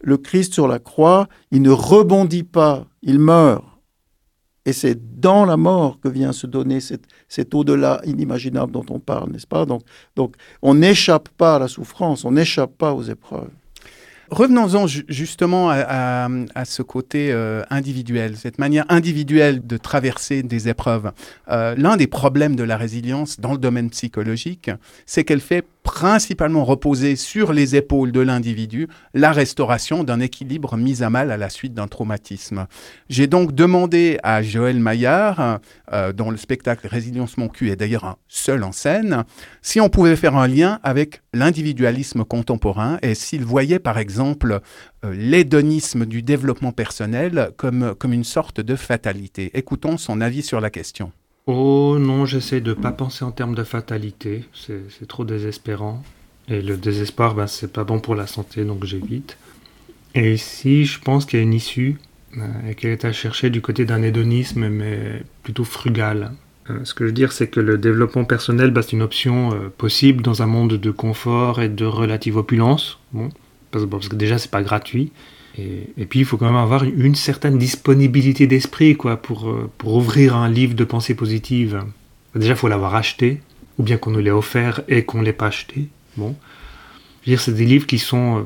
le 0.00 0.16
Christ 0.16 0.54
sur 0.54 0.68
la 0.68 0.78
croix, 0.78 1.28
il 1.50 1.62
ne 1.62 1.70
rebondit 1.70 2.44
pas, 2.44 2.86
il 3.02 3.18
meurt. 3.18 3.64
Et 4.66 4.74
c'est 4.74 5.18
dans 5.18 5.46
la 5.46 5.56
mort 5.56 5.98
que 5.98 6.08
vient 6.08 6.32
se 6.32 6.46
donner 6.46 6.80
cet, 6.80 7.54
au-delà 7.54 8.02
inimaginable 8.04 8.70
dont 8.70 8.84
on 8.90 9.00
parle, 9.00 9.30
n'est-ce 9.30 9.46
pas? 9.46 9.64
Donc, 9.64 9.80
donc 10.14 10.34
on 10.60 10.74
n'échappe 10.74 11.30
pas 11.30 11.56
à 11.56 11.58
la 11.58 11.68
souffrance, 11.68 12.26
on 12.26 12.32
n'échappe 12.32 12.76
pas 12.76 12.92
aux 12.92 13.02
épreuves. 13.02 13.48
Revenons-en 14.30 14.86
justement 14.86 15.70
à, 15.70 16.28
ce 16.64 16.82
côté 16.82 17.32
euh, 17.32 17.62
individuel, 17.70 18.36
cette 18.36 18.58
manière 18.58 18.84
individuelle 18.90 19.66
de 19.66 19.76
traverser 19.78 20.42
des 20.42 20.68
épreuves. 20.68 21.12
Euh, 21.48 21.74
l'un 21.78 21.96
des 21.96 22.06
problèmes 22.06 22.54
de 22.54 22.62
la 22.62 22.76
résilience 22.76 23.40
dans 23.40 23.52
le 23.52 23.58
domaine 23.58 23.88
psychologique, 23.88 24.70
c'est 25.06 25.24
qu'elle 25.24 25.40
fait 25.40 25.64
principalement 25.82 26.66
reposer 26.66 27.16
sur 27.16 27.54
les 27.54 27.74
épaules 27.74 28.12
de 28.12 28.20
l'individu 28.20 28.88
la 29.14 29.32
restauration 29.32 30.04
d'un 30.04 30.20
équilibre 30.20 30.76
mis 30.76 31.02
à 31.02 31.08
mal 31.08 31.30
à 31.30 31.38
la 31.38 31.48
suite 31.48 31.72
d'un 31.72 31.88
traumatisme. 31.88 32.66
J'ai 33.08 33.26
donc 33.26 33.54
demandé 33.54 34.18
à 34.22 34.42
Joël 34.42 34.78
Maillard, 34.80 35.60
euh, 35.94 36.12
dont 36.12 36.30
le 36.30 36.36
spectacle 36.36 36.86
Résilience 36.86 37.38
mon 37.38 37.48
cul 37.48 37.70
est 37.70 37.76
d'ailleurs 37.76 38.04
un 38.04 38.16
seul 38.28 38.64
en 38.64 38.72
scène, 38.72 39.24
si 39.62 39.80
on 39.80 39.88
pouvait 39.88 40.16
faire 40.16 40.36
un 40.36 40.46
lien 40.46 40.78
avec 40.82 41.22
l'individualisme 41.32 42.22
contemporain 42.22 42.98
et 43.00 43.14
s'il 43.14 43.44
voyait 43.44 43.78
par 43.78 43.96
exemple 43.96 44.17
euh, 44.20 44.60
l'hédonisme 45.12 46.06
du 46.06 46.22
développement 46.22 46.72
personnel 46.72 47.50
comme, 47.56 47.94
comme 47.98 48.12
une 48.12 48.24
sorte 48.24 48.60
de 48.60 48.76
fatalité. 48.76 49.50
Écoutons 49.54 49.96
son 49.96 50.20
avis 50.20 50.42
sur 50.42 50.60
la 50.60 50.70
question. 50.70 51.12
Oh 51.46 51.96
non, 51.98 52.26
j'essaie 52.26 52.60
de 52.60 52.74
pas 52.74 52.92
penser 52.92 53.24
en 53.24 53.30
termes 53.30 53.54
de 53.54 53.64
fatalité, 53.64 54.44
c'est 54.52 55.08
trop 55.08 55.24
désespérant. 55.24 56.02
Et 56.48 56.60
le 56.60 56.76
désespoir, 56.76 57.34
ben, 57.34 57.46
c'est 57.46 57.72
pas 57.72 57.84
bon 57.84 58.00
pour 58.00 58.14
la 58.14 58.26
santé, 58.26 58.64
donc 58.64 58.84
j'évite. 58.84 59.38
Et 60.14 60.34
ici, 60.34 60.84
je 60.84 61.00
pense 61.00 61.24
qu'il 61.24 61.38
y 61.38 61.40
a 61.40 61.42
une 61.42 61.54
issue, 61.54 61.96
euh, 62.36 62.70
et 62.70 62.74
qu'elle 62.74 62.90
est 62.90 63.04
à 63.04 63.12
chercher 63.12 63.48
du 63.48 63.62
côté 63.62 63.86
d'un 63.86 64.02
hédonisme, 64.02 64.68
mais 64.68 65.22
plutôt 65.42 65.64
frugal. 65.64 66.32
Euh, 66.68 66.84
ce 66.84 66.92
que 66.92 67.04
je 67.04 67.08
veux 67.08 67.14
dire, 67.14 67.32
c'est 67.32 67.48
que 67.48 67.60
le 67.60 67.78
développement 67.78 68.24
personnel, 68.24 68.70
ben, 68.70 68.82
c'est 68.82 68.92
une 68.92 69.02
option 69.02 69.50
possible 69.78 70.22
dans 70.22 70.42
un 70.42 70.46
monde 70.46 70.74
de 70.74 70.90
confort 70.90 71.62
et 71.62 71.70
de 71.70 71.86
relative 71.86 72.36
opulence. 72.36 72.98
Bon, 73.12 73.30
parce, 73.70 74.08
que 74.08 74.16
déjà, 74.16 74.38
c'est 74.38 74.50
pas 74.50 74.62
gratuit. 74.62 75.12
Et, 75.56 76.06
puis, 76.08 76.20
il 76.20 76.24
faut 76.24 76.36
quand 76.36 76.46
même 76.46 76.54
avoir 76.54 76.84
une 76.84 77.16
certaine 77.16 77.58
disponibilité 77.58 78.46
d'esprit 78.46 78.96
quoi, 78.96 79.16
pour, 79.16 79.50
euh, 79.50 79.68
pour 79.76 79.94
ouvrir 79.94 80.36
un 80.36 80.48
livre 80.48 80.74
de 80.74 80.84
pensée 80.84 81.14
positive. 81.14 81.82
Déjà, 82.36 82.52
il 82.52 82.56
faut 82.56 82.68
l'avoir 82.68 82.94
acheté, 82.94 83.40
ou 83.76 83.82
bien 83.82 83.96
qu'on 83.96 84.12
nous 84.12 84.20
l'ait 84.20 84.30
offert 84.30 84.82
et 84.86 85.04
qu'on 85.04 85.18
ne 85.18 85.24
l'ait 85.24 85.32
pas 85.32 85.46
acheté. 85.46 85.88
Bon. 86.16 86.36
Je 87.22 87.30
veux 87.30 87.36
dire, 87.36 87.40
c'est 87.40 87.54
des 87.54 87.64
livres 87.64 87.86
qui 87.86 87.98
sont 87.98 88.38
euh, 88.38 88.42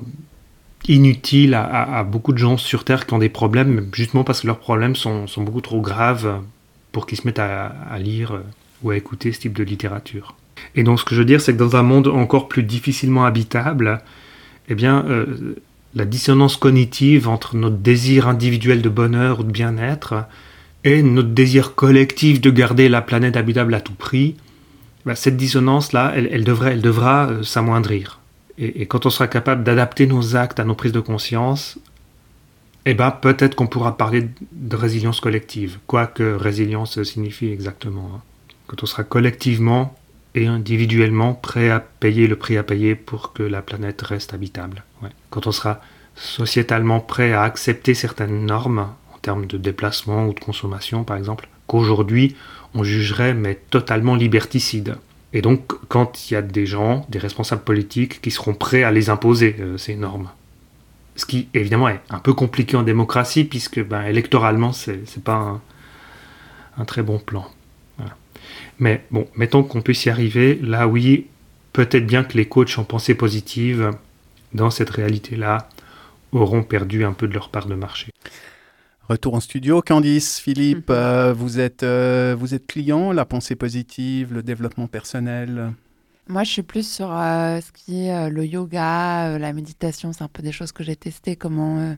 inutiles 0.88 1.54
à, 1.54 2.02
beaucoup 2.02 2.32
de 2.32 2.38
gens 2.38 2.56
sur 2.56 2.84
Terre 2.84 3.06
qui 3.06 3.12
ont 3.12 3.18
des 3.18 3.28
problèmes, 3.28 3.88
justement 3.92 4.24
parce 4.24 4.40
que 4.40 4.46
leurs 4.46 4.58
problèmes 4.58 4.96
sont, 4.96 5.26
sont 5.26 5.42
beaucoup 5.42 5.60
trop 5.60 5.82
graves 5.82 6.40
pour 6.92 7.06
qu'ils 7.06 7.18
se 7.18 7.26
mettent 7.26 7.38
à, 7.38 7.98
lire 7.98 8.32
euh, 8.32 8.40
ou 8.82 8.90
à 8.90 8.96
écouter 8.96 9.32
ce 9.32 9.40
type 9.40 9.52
de 9.52 9.64
littérature. 9.64 10.34
Et 10.74 10.82
donc, 10.82 11.00
ce 11.00 11.04
que 11.04 11.14
je 11.14 11.20
veux 11.20 11.26
dire, 11.26 11.40
c'est 11.40 11.52
que 11.52 11.58
dans 11.58 11.76
un 11.76 11.82
monde 11.82 12.08
encore 12.08 12.48
plus 12.48 12.62
difficilement 12.62 13.24
habitable, 13.24 14.02
eh 14.68 14.74
bien, 14.74 15.04
la 15.94 16.04
dissonance 16.04 16.56
cognitive 16.56 17.28
entre 17.28 17.56
notre 17.56 17.76
désir 17.76 18.28
individuel 18.28 18.82
de 18.82 18.88
bonheur 18.88 19.40
ou 19.40 19.42
de 19.42 19.50
bien-être 19.50 20.24
et 20.84 21.02
notre 21.02 21.28
désir 21.28 21.74
collectif 21.74 22.40
de 22.40 22.50
garder 22.50 22.88
la 22.88 23.02
planète 23.02 23.36
habitable 23.36 23.74
à 23.74 23.80
tout 23.80 23.94
prix, 23.94 24.36
bah, 25.04 25.14
cette 25.14 25.36
dissonance-là, 25.36 26.12
elle, 26.14 26.28
elle 26.30 26.44
devra 26.80 27.26
euh, 27.26 27.42
s'amoindrir. 27.42 28.20
Et, 28.58 28.86
quand 28.86 29.06
on 29.06 29.10
sera 29.10 29.28
capable 29.28 29.64
d'adapter 29.64 30.06
nos 30.06 30.36
actes 30.36 30.60
à 30.60 30.64
nos 30.64 30.74
prises 30.74 30.92
de 30.92 31.00
conscience, 31.00 31.78
eh 32.84 32.94
ben, 32.94 33.10
peut-être 33.10 33.54
qu'on 33.54 33.66
pourra 33.66 33.96
parler 33.96 34.28
de 34.52 34.76
résilience 34.76 35.20
collective, 35.20 35.78
quoi 35.86 36.06
que 36.06 36.34
résilience 36.34 37.02
signifie 37.02 37.50
exactement. 37.50 38.10
Hein. 38.14 38.20
Quand 38.66 38.82
on 38.82 38.86
sera 38.86 39.04
collectivement 39.04 39.96
et 40.34 40.46
individuellement 40.46 41.34
prêt 41.34 41.70
à 41.70 41.80
payer 41.80 42.26
le 42.26 42.36
prix 42.36 42.56
à 42.56 42.62
payer 42.62 42.94
pour 42.94 43.32
que 43.32 43.42
la 43.42 43.62
planète 43.62 44.02
reste 44.02 44.34
habitable. 44.34 44.84
Quand 45.30 45.46
on 45.46 45.52
sera 45.52 45.80
sociétalement 46.14 47.00
prêt 47.00 47.32
à 47.32 47.42
accepter 47.42 47.94
certaines 47.94 48.46
normes 48.46 48.88
en 49.14 49.18
termes 49.18 49.46
de 49.46 49.58
déplacement 49.58 50.26
ou 50.26 50.34
de 50.34 50.40
consommation 50.40 51.04
par 51.04 51.16
exemple, 51.16 51.48
qu'aujourd'hui 51.66 52.36
on 52.74 52.84
jugerait 52.84 53.34
mais 53.34 53.56
totalement 53.70 54.14
liberticides. 54.14 54.96
Et 55.34 55.42
donc 55.42 55.72
quand 55.88 56.30
il 56.30 56.34
y 56.34 56.36
a 56.36 56.42
des 56.42 56.66
gens, 56.66 57.06
des 57.08 57.18
responsables 57.18 57.62
politiques 57.62 58.20
qui 58.20 58.30
seront 58.30 58.54
prêts 58.54 58.82
à 58.84 58.90
les 58.90 59.10
imposer, 59.10 59.56
euh, 59.60 59.78
ces 59.78 59.96
normes. 59.96 60.30
Ce 61.16 61.26
qui 61.26 61.48
évidemment 61.52 61.88
est 61.88 62.00
un 62.08 62.18
peu 62.18 62.32
compliqué 62.32 62.76
en 62.76 62.82
démocratie 62.82 63.44
puisque 63.44 63.82
ben, 63.84 64.02
électoralement 64.04 64.72
c'est 64.72 65.22
pas 65.22 65.60
un 66.78 66.84
très 66.86 67.02
bon 67.02 67.18
plan. 67.18 67.46
Mais 68.78 69.04
bon, 69.10 69.26
mettons 69.36 69.62
qu'on 69.62 69.82
puisse 69.82 70.04
y 70.06 70.10
arriver. 70.10 70.58
Là, 70.62 70.88
oui, 70.88 71.26
peut-être 71.72 72.06
bien 72.06 72.24
que 72.24 72.36
les 72.36 72.46
coachs 72.46 72.78
en 72.78 72.84
pensée 72.84 73.14
positive, 73.14 73.92
dans 74.54 74.70
cette 74.70 74.90
réalité-là, 74.90 75.68
auront 76.32 76.62
perdu 76.62 77.04
un 77.04 77.12
peu 77.12 77.28
de 77.28 77.34
leur 77.34 77.50
part 77.50 77.66
de 77.66 77.74
marché. 77.74 78.10
Retour 79.08 79.34
en 79.34 79.40
studio, 79.40 79.82
Candice, 79.82 80.38
Philippe, 80.38 80.88
mhm. 80.88 80.96
euh, 80.96 81.32
vous, 81.32 81.60
êtes, 81.60 81.82
euh, 81.82 82.36
vous 82.38 82.54
êtes 82.54 82.66
client, 82.66 83.12
la 83.12 83.24
pensée 83.24 83.56
positive, 83.56 84.32
le 84.32 84.42
développement 84.42 84.86
personnel? 84.86 85.72
Moi, 86.28 86.44
je 86.44 86.50
suis 86.52 86.62
plus 86.62 86.88
sur 86.88 87.12
euh, 87.12 87.60
ce 87.60 87.72
qui 87.72 88.06
est 88.06 88.30
le 88.30 88.46
yoga, 88.46 89.38
la 89.38 89.52
méditation, 89.52 90.12
c'est 90.12 90.22
un 90.22 90.28
peu 90.28 90.42
des 90.42 90.52
choses 90.52 90.72
que 90.72 90.84
j'ai 90.84 90.94
testées, 90.94 91.34
comment 91.34 91.96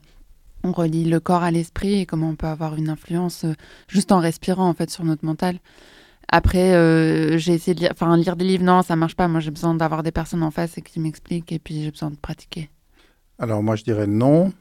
on 0.63 0.71
relie 0.71 1.05
le 1.05 1.19
corps 1.19 1.43
à 1.43 1.51
l'esprit 1.51 2.01
et 2.01 2.05
comment 2.07 2.29
on 2.29 2.35
peut 2.35 2.47
avoir 2.47 2.75
une 2.75 2.89
influence 2.89 3.45
juste 3.87 4.11
en 4.11 4.19
respirant 4.19 4.67
en 4.67 4.73
fait 4.73 4.89
sur 4.89 5.03
notre 5.03 5.23
mental. 5.23 5.59
Après, 6.27 7.37
j'ai 7.37 7.53
essayé 7.53 7.75
de 7.75 7.79
lire, 7.79 8.35
des 8.35 8.45
livres, 8.45 8.63
non, 8.63 8.81
ça 8.81 8.95
marche 8.95 9.15
pas. 9.15 9.27
Moi, 9.27 9.39
j'ai 9.39 9.51
besoin 9.51 9.73
d'avoir 9.75 10.03
des 10.03 10.11
personnes 10.11 10.43
en 10.43 10.51
face 10.51 10.75
qui 10.83 10.99
m'expliquent, 10.99 11.51
et 11.51 11.59
puis 11.59 11.83
j'ai 11.83 11.91
besoin 11.91 12.11
de 12.11 12.17
pratiquer. 12.17 12.69
Alors, 13.39 13.61
moi, 13.63 13.75
je 13.75 13.83
dirais 13.83 14.07
non, 14.07 14.51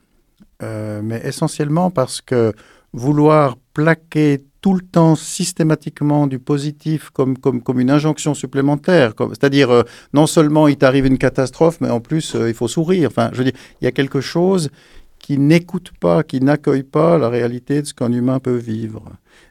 mais 0.60 1.20
essentiellement 1.24 1.90
parce 1.90 2.20
que 2.20 2.52
vouloir 2.92 3.56
plaquer 3.74 4.44
tout 4.64 4.72
le 4.72 4.80
temps 4.80 5.14
systématiquement 5.14 6.26
du 6.26 6.38
positif 6.38 7.10
comme, 7.10 7.36
comme, 7.36 7.60
comme 7.60 7.80
une 7.80 7.90
injonction 7.90 8.32
supplémentaire. 8.32 9.12
C'est-à-dire, 9.30 9.70
euh, 9.70 9.82
non 10.14 10.26
seulement 10.26 10.68
il 10.68 10.78
t'arrive 10.78 11.04
une 11.04 11.18
catastrophe, 11.18 11.82
mais 11.82 11.90
en 11.90 12.00
plus, 12.00 12.34
euh, 12.34 12.48
il 12.48 12.54
faut 12.54 12.66
sourire. 12.66 13.10
Enfin, 13.10 13.28
je 13.32 13.38
veux 13.38 13.44
dire, 13.44 13.60
il 13.82 13.84
y 13.84 13.88
a 13.88 13.92
quelque 13.92 14.22
chose 14.22 14.70
qui 15.18 15.36
n'écoute 15.36 15.92
pas, 16.00 16.22
qui 16.22 16.40
n'accueille 16.40 16.82
pas 16.82 17.18
la 17.18 17.28
réalité 17.28 17.82
de 17.82 17.86
ce 17.86 17.92
qu'un 17.92 18.10
humain 18.10 18.38
peut 18.38 18.56
vivre. 18.56 19.04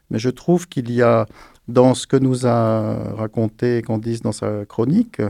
Mais 0.10 0.18
je 0.18 0.30
trouve 0.30 0.68
qu'il 0.68 0.92
y 0.92 1.04
a, 1.04 1.28
dans 1.68 1.94
ce 1.94 2.08
que 2.08 2.18
nous 2.18 2.46
a 2.46 3.14
raconté 3.16 3.82
Candice 3.82 4.22
dans 4.22 4.32
sa 4.32 4.66
chronique, 4.66 5.22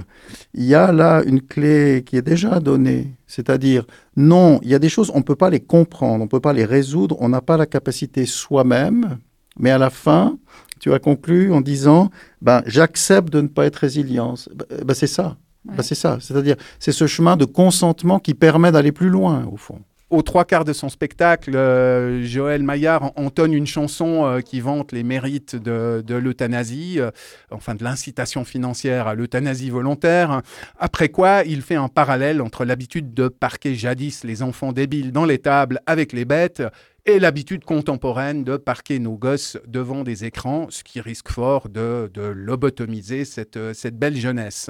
il 0.53 0.63
y 0.63 0.73
a 0.73 0.91
là 0.91 1.23
une 1.23 1.41
clé 1.41 2.03
qui 2.05 2.17
est 2.17 2.23
déjà 2.23 2.59
donnée. 2.59 3.15
C'est-à-dire, 3.27 3.85
non, 4.15 4.59
il 4.63 4.69
y 4.69 4.75
a 4.75 4.79
des 4.79 4.89
choses, 4.89 5.11
on 5.13 5.19
ne 5.19 5.23
peut 5.23 5.35
pas 5.35 5.49
les 5.49 5.59
comprendre, 5.59 6.21
on 6.21 6.25
ne 6.25 6.29
peut 6.29 6.39
pas 6.39 6.53
les 6.53 6.65
résoudre, 6.65 7.17
on 7.19 7.29
n'a 7.29 7.41
pas 7.41 7.57
la 7.57 7.65
capacité 7.65 8.25
soi-même, 8.25 9.19
mais 9.59 9.69
à 9.69 9.77
la 9.77 9.89
fin, 9.89 10.37
tu 10.79 10.91
as 10.93 10.99
conclu 10.99 11.53
en 11.53 11.61
disant 11.61 12.09
ben, 12.41 12.63
j'accepte 12.65 13.31
de 13.31 13.41
ne 13.41 13.47
pas 13.47 13.65
être 13.65 13.77
résilient. 13.77 14.33
Ben, 14.55 14.65
ben, 14.85 14.93
c'est 14.93 15.07
ça. 15.07 15.37
Ben, 15.65 15.81
c'est 15.81 15.95
ça. 15.95 16.17
C'est-à-dire, 16.19 16.55
c'est 16.79 16.91
ce 16.91 17.07
chemin 17.07 17.37
de 17.37 17.45
consentement 17.45 18.19
qui 18.19 18.33
permet 18.33 18.71
d'aller 18.71 18.91
plus 18.91 19.09
loin, 19.09 19.45
au 19.51 19.57
fond 19.57 19.79
aux 20.13 20.21
trois 20.21 20.45
quarts 20.45 20.63
de 20.63 20.73
son 20.73 20.89
spectacle, 20.89 21.55
euh, 21.55 22.23
Joël 22.23 22.61
Maillard 22.61 23.11
entonne 23.15 23.51
une 23.51 23.65
chanson 23.65 24.25
euh, 24.25 24.41
qui 24.41 24.59
vante 24.61 24.91
les 24.91 25.01
mérites 25.01 25.55
de, 25.55 26.03
l'euthanasie, 26.07 26.99
euh, 26.99 27.09
enfin 27.49 27.73
de 27.73 27.83
l'incitation 27.83 28.45
financière 28.45 29.07
à 29.07 29.15
l'euthanasie 29.15 29.71
volontaire. 29.71 30.43
Après 30.77 31.09
quoi, 31.09 31.41
il 31.47 31.63
fait 31.63 31.75
un 31.75 31.87
parallèle 31.87 32.43
entre 32.43 32.63
l'habitude 32.63 33.15
de 33.15 33.27
parquer 33.27 33.73
jadis 33.73 34.23
les 34.23 34.43
enfants 34.43 34.71
débiles 34.71 35.11
dans 35.11 35.25
les 35.25 35.39
tables 35.39 35.79
avec 35.87 36.13
les 36.13 36.25
bêtes 36.25 36.61
et 37.05 37.19
l'habitude 37.19 37.65
contemporaine 37.65 38.43
de 38.43 38.55
parquer 38.55 38.99
nos 38.99 39.17
gosses 39.17 39.57
devant 39.67 40.03
des 40.03 40.23
écrans, 40.23 40.67
ce 40.69 40.83
qui 40.83 41.01
risque 41.01 41.29
fort 41.29 41.67
de, 41.67 42.09
lobotomiser 42.15 43.25
cette, 43.25 43.73
cette, 43.73 43.99
belle 43.99 44.15
jeunesse. 44.15 44.69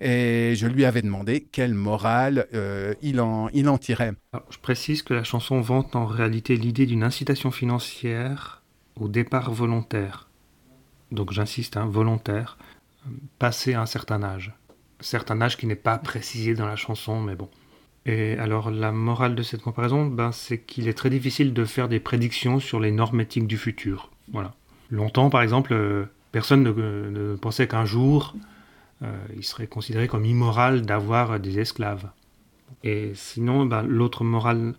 Et 0.00 0.54
je 0.54 0.66
lui 0.66 0.84
avais 0.84 1.02
demandé 1.02 1.40
quelle 1.40 1.74
morale 1.74 2.46
euh, 2.52 2.94
il, 3.00 3.20
en, 3.20 3.78
tirait. 3.78 4.12
je 4.50 4.58
précise 4.58 5.02
que 5.02 5.14
la 5.14 5.24
chanson 5.24 5.60
vante 5.60 5.96
en 5.96 6.04
réalité 6.04 6.56
l'idée 6.56 6.86
d'une 6.86 7.04
incitation 7.04 7.50
financière 7.50 8.62
au 9.00 9.08
départ 9.08 9.50
volontaire. 9.50 10.28
Donc 11.10 11.32
j'insiste, 11.32 11.76
hein, 11.76 11.86
volontaire, 11.86 12.58
passé 13.38 13.74
un 13.74 13.86
certain 13.86 14.22
âge. 14.22 14.52
Certain 15.00 15.40
âge 15.40 15.56
qui 15.56 15.66
n'est 15.66 15.74
pas 15.74 15.98
précisé 15.98 16.54
dans 16.54 16.66
la 16.66 16.76
chanson, 16.76 17.20
mais 17.20 17.34
bon. 17.34 17.48
Et 18.04 18.36
alors 18.38 18.70
la 18.70 18.90
morale 18.90 19.34
de 19.34 19.42
cette 19.42 19.62
comparaison, 19.62 20.06
ben, 20.06 20.32
c'est 20.32 20.58
qu'il 20.58 20.88
est 20.88 20.94
très 20.94 21.10
difficile 21.10 21.52
de 21.52 21.64
faire 21.64 21.88
des 21.88 22.00
prédictions 22.00 22.58
sur 22.58 22.80
les 22.80 22.90
normes 22.90 23.20
éthiques 23.20 23.46
du 23.46 23.56
futur. 23.56 24.10
Voilà. 24.32 24.54
Longtemps, 24.90 25.30
par 25.30 25.42
exemple, 25.42 25.72
euh, 25.72 26.04
personne 26.32 26.64
ne, 26.64 27.36
pensait 27.36 27.68
qu'un 27.68 27.84
jour, 27.84 28.34
euh, 29.02 29.12
il 29.36 29.44
serait 29.44 29.68
considéré 29.68 30.08
comme 30.08 30.24
immoral 30.24 30.82
d'avoir 30.82 31.38
des 31.38 31.60
esclaves. 31.60 32.10
Et 32.82 33.12
sinon, 33.14 33.66
ben, 33.66 33.82
l'autre 33.82 34.24
morale 34.24 34.74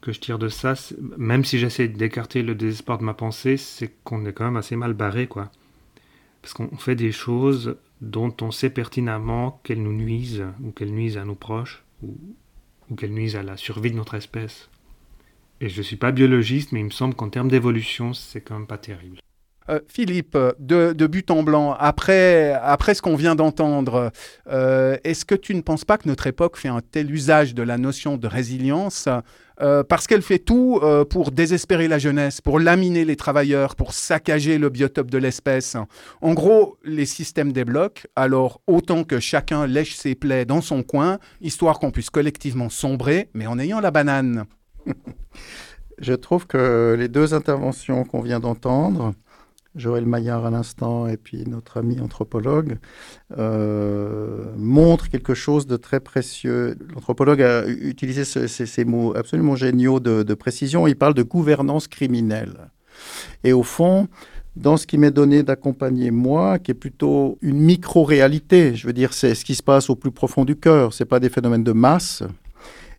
que 0.00 0.12
je 0.12 0.20
tire 0.20 0.38
de 0.38 0.48
ça, 0.48 0.74
même 1.16 1.44
si 1.44 1.58
j'essaie 1.58 1.88
d'écarter 1.88 2.42
le 2.42 2.54
désespoir 2.54 2.98
de 2.98 3.04
ma 3.04 3.14
pensée, 3.14 3.56
c'est 3.56 3.92
qu'on 4.04 4.24
est 4.26 4.32
quand 4.32 4.44
même 4.44 4.56
assez 4.56 4.76
mal 4.76 4.92
barré, 4.92 5.26
quoi. 5.26 5.50
Parce 6.42 6.52
qu'on 6.54 6.76
fait 6.76 6.94
des 6.96 7.12
choses 7.12 7.76
dont 8.00 8.34
on 8.40 8.50
sait 8.50 8.70
pertinemment 8.70 9.60
qu'elles 9.64 9.82
nous 9.82 9.92
nuisent, 9.92 10.44
ou 10.62 10.70
qu'elles 10.70 10.92
nuisent 10.92 11.16
à 11.16 11.24
nos 11.24 11.34
proches, 11.34 11.84
ou 12.90 12.94
qu'elles 12.94 13.12
nuisent 13.12 13.36
à 13.36 13.42
la 13.42 13.56
survie 13.56 13.90
de 13.90 13.96
notre 13.96 14.14
espèce. 14.14 14.68
Et 15.60 15.68
je 15.68 15.78
ne 15.78 15.82
suis 15.82 15.96
pas 15.96 16.12
biologiste, 16.12 16.72
mais 16.72 16.80
il 16.80 16.86
me 16.86 16.90
semble 16.90 17.14
qu'en 17.14 17.30
termes 17.30 17.48
d'évolution, 17.48 18.12
c'est 18.12 18.40
quand 18.40 18.58
même 18.58 18.66
pas 18.66 18.78
terrible. 18.78 19.18
Euh, 19.68 19.80
Philippe, 19.88 20.38
de, 20.58 21.06
but 21.06 21.30
en 21.30 21.42
blanc, 21.42 21.74
après, 21.78 22.52
après 22.62 22.94
ce 22.94 23.02
qu'on 23.02 23.16
vient 23.16 23.34
d'entendre, 23.34 24.10
euh, 24.48 24.96
est-ce 25.04 25.24
que 25.24 25.34
tu 25.34 25.54
ne 25.54 25.60
penses 25.60 25.84
pas 25.84 25.98
que 25.98 26.08
notre 26.08 26.26
époque 26.26 26.56
fait 26.56 26.68
un 26.68 26.80
tel 26.80 27.10
usage 27.10 27.54
de 27.54 27.62
la 27.62 27.78
notion 27.78 28.16
de 28.16 28.26
résilience 28.26 29.08
euh, 29.62 29.82
parce 29.82 30.06
qu'elle 30.06 30.20
fait 30.20 30.38
tout 30.38 30.80
pour 31.08 31.30
désespérer 31.30 31.88
la 31.88 31.98
jeunesse, 31.98 32.40
pour 32.40 32.60
laminer 32.60 33.04
les 33.04 33.16
travailleurs, 33.16 33.74
pour 33.74 33.94
saccager 33.94 34.58
le 34.58 34.68
biotope 34.68 35.10
de 35.10 35.18
l'espèce? 35.18 35.76
En 36.20 36.34
gros, 36.34 36.76
les 36.84 37.06
systèmes 37.06 37.52
débloquent, 37.52 38.02
alors 38.16 38.60
autant 38.66 39.04
que 39.04 39.18
chacun 39.18 39.66
lèche 39.66 39.94
ses 39.94 40.14
plaies 40.14 40.44
dans 40.44 40.60
son 40.60 40.82
coin, 40.82 41.18
histoire 41.40 41.78
qu'on 41.78 41.90
puisse 41.90 42.10
collectivement 42.10 42.68
sombrer, 42.68 43.30
mais 43.32 43.46
en 43.46 43.58
ayant 43.58 43.80
la 43.80 43.90
banane. 43.90 44.44
Je 45.98 46.12
trouve 46.12 46.46
que 46.46 46.94
les 46.98 47.08
deux 47.08 47.32
interventions 47.32 48.04
qu'on 48.04 48.20
vient 48.20 48.40
d'entendre, 48.40 49.14
Joël 49.76 50.06
Maillard 50.06 50.46
à 50.46 50.50
l'instant 50.50 51.06
et 51.06 51.16
puis 51.16 51.44
notre 51.46 51.78
ami 51.78 52.00
anthropologue, 52.00 52.78
euh, 53.38 54.44
montre 54.56 55.08
quelque 55.08 55.34
chose 55.34 55.66
de 55.66 55.76
très 55.76 56.00
précieux. 56.00 56.76
L'anthropologue 56.94 57.42
a 57.42 57.66
utilisé 57.66 58.24
ces, 58.24 58.84
mots 58.84 59.16
absolument 59.16 59.54
géniaux 59.54 60.00
de, 60.00 60.34
précision. 60.34 60.86
Il 60.86 60.96
parle 60.96 61.14
de 61.14 61.22
gouvernance 61.22 61.88
criminelle. 61.88 62.70
Et 63.44 63.52
au 63.52 63.62
fond, 63.62 64.08
dans 64.56 64.76
ce 64.76 64.86
qui 64.86 64.96
m'est 64.96 65.10
donné 65.10 65.42
d'accompagner 65.42 66.10
moi, 66.10 66.58
qui 66.58 66.70
est 66.70 66.74
plutôt 66.74 67.38
une 67.42 67.58
micro-réalité, 67.58 68.74
je 68.74 68.86
veux 68.86 68.94
dire, 68.94 69.12
c'est 69.12 69.34
ce 69.34 69.44
qui 69.44 69.54
se 69.54 69.62
passe 69.62 69.90
au 69.90 69.96
plus 69.96 70.10
profond 70.10 70.44
du 70.44 70.56
cœur, 70.56 70.94
ce 70.94 71.02
n'est 71.02 71.08
pas 71.08 71.20
des 71.20 71.28
phénomènes 71.28 71.64
de 71.64 71.72
masse, 71.72 72.22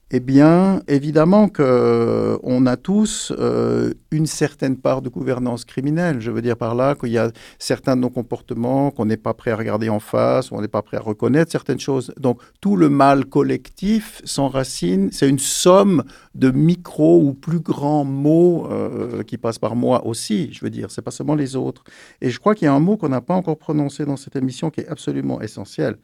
eh 0.10 0.22
bien, 0.22 0.82
évidemment 0.88 1.50
qu'on 1.50 1.64
euh, 1.66 2.66
a 2.66 2.78
tous 2.78 3.34
euh, 3.38 3.94
une 4.12 4.26
certaine 4.26 4.78
part 4.78 5.02
de 5.02 5.10
gouvernance 5.10 5.66
criminelle. 5.66 6.22
Je 6.22 6.32
veux 6.32 6.42
dire 6.42 6.56
par 6.56 6.76
là 6.76 6.96
qu'il 6.96 7.10
y 7.10 7.18
a 7.18 7.30
certains 7.60 7.98
de 7.98 8.02
nos 8.02 8.10
comportements 8.10 8.90
qu'on 8.90 9.04
n'est 9.04 9.18
pas 9.18 9.34
prêt 9.34 9.52
à 9.52 9.58
regarder 9.58 9.90
en 9.90 10.00
face, 10.00 10.54
on 10.54 10.62
n'est 10.62 10.70
pas 10.70 10.82
prêt 10.82 10.96
à 10.96 11.02
reconnaître 11.02 11.52
certaines 11.52 11.82
choses. 11.82 12.14
Donc, 12.18 12.40
tout 12.62 12.78
le 12.78 12.88
mal 12.88 13.26
collectif 13.26 14.22
s'enracine, 14.24 15.10
c'est 15.12 15.28
une 15.28 15.40
somme 15.40 16.06
de 16.36 16.52
micro 16.52 17.22
ou 17.22 17.34
plus 17.34 17.60
grands 17.60 18.06
mots 18.06 18.66
euh, 18.72 19.24
qui 19.24 19.38
passent 19.38 19.60
par 19.60 19.76
moi 19.76 20.06
aussi, 20.06 20.54
je 20.54 20.64
veux 20.64 20.70
dire, 20.70 20.90
c'est 20.90 21.02
pas 21.02 21.12
seulement 21.12 21.36
les 21.36 21.58
autres. 21.58 21.84
Et 22.22 22.30
je 22.30 22.40
crois 22.40 22.56
qu'il 22.56 22.64
y 22.64 22.70
a 22.70 22.74
un 22.74 22.80
mot 22.80 22.96
qu'on 22.96 23.10
n'a 23.10 23.20
pas 23.20 23.36
encore 23.36 23.58
prononcé 23.58 24.06
dans 24.06 24.16
cette 24.16 24.38
émission 24.38 24.70
qui 24.70 24.80
est 24.80 24.88
absolument 24.88 25.42
essentiel 25.42 25.98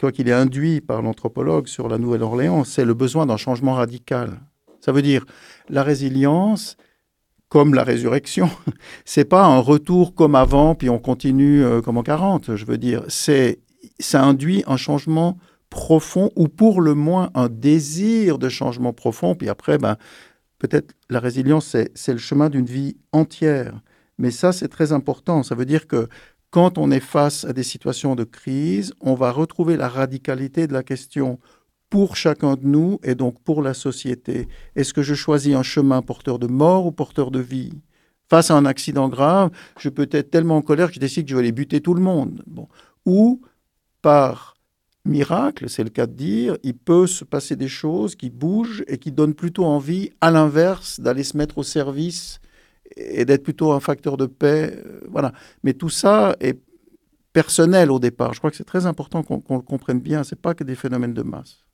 quoi 0.00 0.12
qu'il 0.12 0.28
est 0.28 0.32
induit 0.32 0.80
par 0.80 1.02
l'anthropologue 1.02 1.66
sur 1.66 1.88
la 1.88 1.98
Nouvelle-Orléans, 1.98 2.64
c'est 2.64 2.84
le 2.84 2.94
besoin 2.94 3.26
d'un 3.26 3.36
changement 3.36 3.74
radical. 3.74 4.40
Ça 4.80 4.92
veut 4.92 5.02
dire 5.02 5.24
la 5.68 5.82
résilience, 5.82 6.76
comme 7.48 7.74
la 7.74 7.82
résurrection, 7.82 8.48
c'est 9.04 9.24
pas 9.24 9.44
un 9.44 9.58
retour 9.58 10.14
comme 10.14 10.34
avant 10.34 10.74
puis 10.74 10.90
on 10.90 10.98
continue 10.98 11.64
euh, 11.64 11.80
comme 11.80 11.98
en 11.98 12.02
40. 12.02 12.56
Je 12.56 12.64
veux 12.64 12.78
dire, 12.78 13.02
c'est 13.08 13.58
ça 13.98 14.22
induit 14.22 14.64
un 14.66 14.76
changement 14.76 15.38
profond 15.70 16.30
ou 16.36 16.48
pour 16.48 16.80
le 16.80 16.94
moins 16.94 17.30
un 17.34 17.48
désir 17.48 18.38
de 18.38 18.48
changement 18.48 18.92
profond. 18.92 19.34
Puis 19.34 19.48
après, 19.48 19.78
ben, 19.78 19.96
peut-être 20.58 20.94
la 21.10 21.20
résilience, 21.20 21.76
c'est 21.94 22.12
le 22.12 22.18
chemin 22.18 22.48
d'une 22.48 22.66
vie 22.66 22.96
entière. 23.12 23.80
Mais 24.18 24.30
ça, 24.30 24.52
c'est 24.52 24.68
très 24.68 24.92
important. 24.92 25.42
Ça 25.42 25.54
veut 25.54 25.66
dire 25.66 25.86
que 25.86 26.08
quand 26.50 26.78
on 26.78 26.90
est 26.90 27.00
face 27.00 27.44
à 27.44 27.52
des 27.52 27.62
situations 27.62 28.14
de 28.14 28.24
crise, 28.24 28.94
on 29.00 29.14
va 29.14 29.32
retrouver 29.32 29.76
la 29.76 29.88
radicalité 29.88 30.66
de 30.66 30.72
la 30.72 30.82
question 30.82 31.38
pour 31.90 32.16
chacun 32.16 32.54
de 32.54 32.66
nous 32.66 32.98
et 33.02 33.14
donc 33.14 33.40
pour 33.42 33.62
la 33.62 33.74
société. 33.74 34.48
Est-ce 34.76 34.94
que 34.94 35.02
je 35.02 35.14
choisis 35.14 35.54
un 35.54 35.62
chemin 35.62 36.02
porteur 36.02 36.38
de 36.38 36.46
mort 36.46 36.86
ou 36.86 36.92
porteur 36.92 37.30
de 37.30 37.40
vie? 37.40 37.72
Face 38.28 38.50
à 38.50 38.56
un 38.56 38.66
accident 38.66 39.08
grave, 39.08 39.50
je 39.78 39.88
peux 39.88 40.08
être 40.10 40.30
tellement 40.30 40.58
en 40.58 40.62
colère 40.62 40.88
que 40.88 40.94
je 40.94 41.00
décide 41.00 41.24
que 41.24 41.30
je 41.30 41.34
vais 41.34 41.40
aller 41.40 41.52
buter 41.52 41.80
tout 41.80 41.94
le 41.94 42.02
monde. 42.02 42.42
Bon. 42.46 42.68
Ou 43.06 43.40
par 44.02 44.54
miracle, 45.06 45.70
c'est 45.70 45.84
le 45.84 45.90
cas 45.90 46.06
de 46.06 46.12
dire, 46.12 46.58
il 46.62 46.76
peut 46.76 47.06
se 47.06 47.24
passer 47.24 47.56
des 47.56 47.68
choses 47.68 48.14
qui 48.14 48.28
bougent 48.28 48.84
et 48.86 48.98
qui 48.98 49.12
donnent 49.12 49.34
plutôt 49.34 49.64
envie, 49.64 50.10
à 50.20 50.30
l'inverse, 50.30 51.00
d'aller 51.00 51.24
se 51.24 51.36
mettre 51.36 51.58
au 51.58 51.62
service 51.62 52.40
et 52.98 53.24
d'être 53.24 53.42
plutôt 53.42 53.72
un 53.72 53.80
facteur 53.80 54.16
de 54.16 54.26
paix. 54.26 54.72
Euh, 54.74 55.00
voilà. 55.08 55.32
Mais 55.62 55.72
tout 55.72 55.88
ça 55.88 56.36
est 56.40 56.58
personnel 57.32 57.90
au 57.90 57.98
départ. 57.98 58.34
Je 58.34 58.38
crois 58.38 58.50
que 58.50 58.56
c'est 58.56 58.64
très 58.64 58.86
important 58.86 59.22
qu'on 59.22 59.56
le 59.56 59.62
comprenne 59.62 60.00
bien. 60.00 60.24
Ce 60.24 60.34
n'est 60.34 60.40
pas 60.40 60.54
que 60.54 60.64
des 60.64 60.74
phénomènes 60.74 61.14
de 61.14 61.22
masse. 61.22 61.64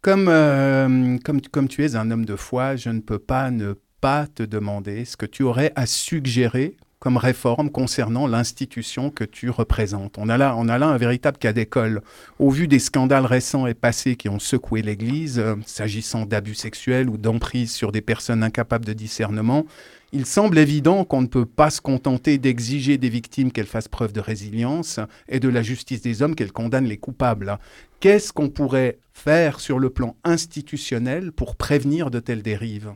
Comme, 0.00 0.28
euh, 0.28 1.16
comme, 1.24 1.40
comme 1.40 1.68
tu 1.68 1.84
es 1.84 1.96
un 1.96 2.10
homme 2.10 2.24
de 2.24 2.36
foi, 2.36 2.76
je 2.76 2.90
ne 2.90 3.00
peux 3.00 3.18
pas 3.18 3.50
ne 3.50 3.74
pas 4.00 4.26
te 4.26 4.42
demander 4.42 5.04
ce 5.06 5.16
que 5.16 5.26
tu 5.26 5.42
aurais 5.42 5.72
à 5.76 5.86
suggérer 5.86 6.76
comme 7.04 7.18
réforme 7.18 7.68
concernant 7.68 8.26
l'institution 8.26 9.10
que 9.10 9.24
tu 9.24 9.50
représentes 9.50 10.16
on 10.16 10.30
a, 10.30 10.38
là, 10.38 10.54
on 10.56 10.68
a 10.68 10.78
là 10.78 10.86
un 10.86 10.96
véritable 10.96 11.36
cas 11.36 11.52
d'école. 11.52 12.00
Au 12.38 12.48
vu 12.48 12.66
des 12.66 12.78
scandales 12.78 13.26
récents 13.26 13.66
et 13.66 13.74
passés 13.74 14.16
qui 14.16 14.30
ont 14.30 14.38
secoué 14.38 14.80
l'Église, 14.80 15.38
euh, 15.38 15.56
s'agissant 15.66 16.24
d'abus 16.24 16.54
sexuels 16.54 17.10
ou 17.10 17.18
d'emprise 17.18 17.74
sur 17.74 17.92
des 17.92 18.00
personnes 18.00 18.42
incapables 18.42 18.86
de 18.86 18.94
discernement, 18.94 19.66
il 20.12 20.24
semble 20.24 20.56
évident 20.56 21.04
qu'on 21.04 21.20
ne 21.20 21.26
peut 21.26 21.44
pas 21.44 21.68
se 21.68 21.82
contenter 21.82 22.38
d'exiger 22.38 22.96
des 22.96 23.10
victimes 23.10 23.52
qu'elles 23.52 23.66
fassent 23.66 23.88
preuve 23.88 24.14
de 24.14 24.20
résilience 24.20 24.98
et 25.28 25.40
de 25.40 25.50
la 25.50 25.60
justice 25.60 26.00
des 26.00 26.22
hommes 26.22 26.34
qu'elles 26.34 26.52
condamnent 26.52 26.86
les 26.86 26.96
coupables. 26.96 27.58
Qu'est-ce 28.00 28.32
qu'on 28.32 28.48
pourrait 28.48 28.96
faire 29.12 29.60
sur 29.60 29.78
le 29.78 29.90
plan 29.90 30.16
institutionnel 30.24 31.32
pour 31.32 31.56
prévenir 31.56 32.10
de 32.10 32.20
telles 32.20 32.42
dérives? 32.42 32.94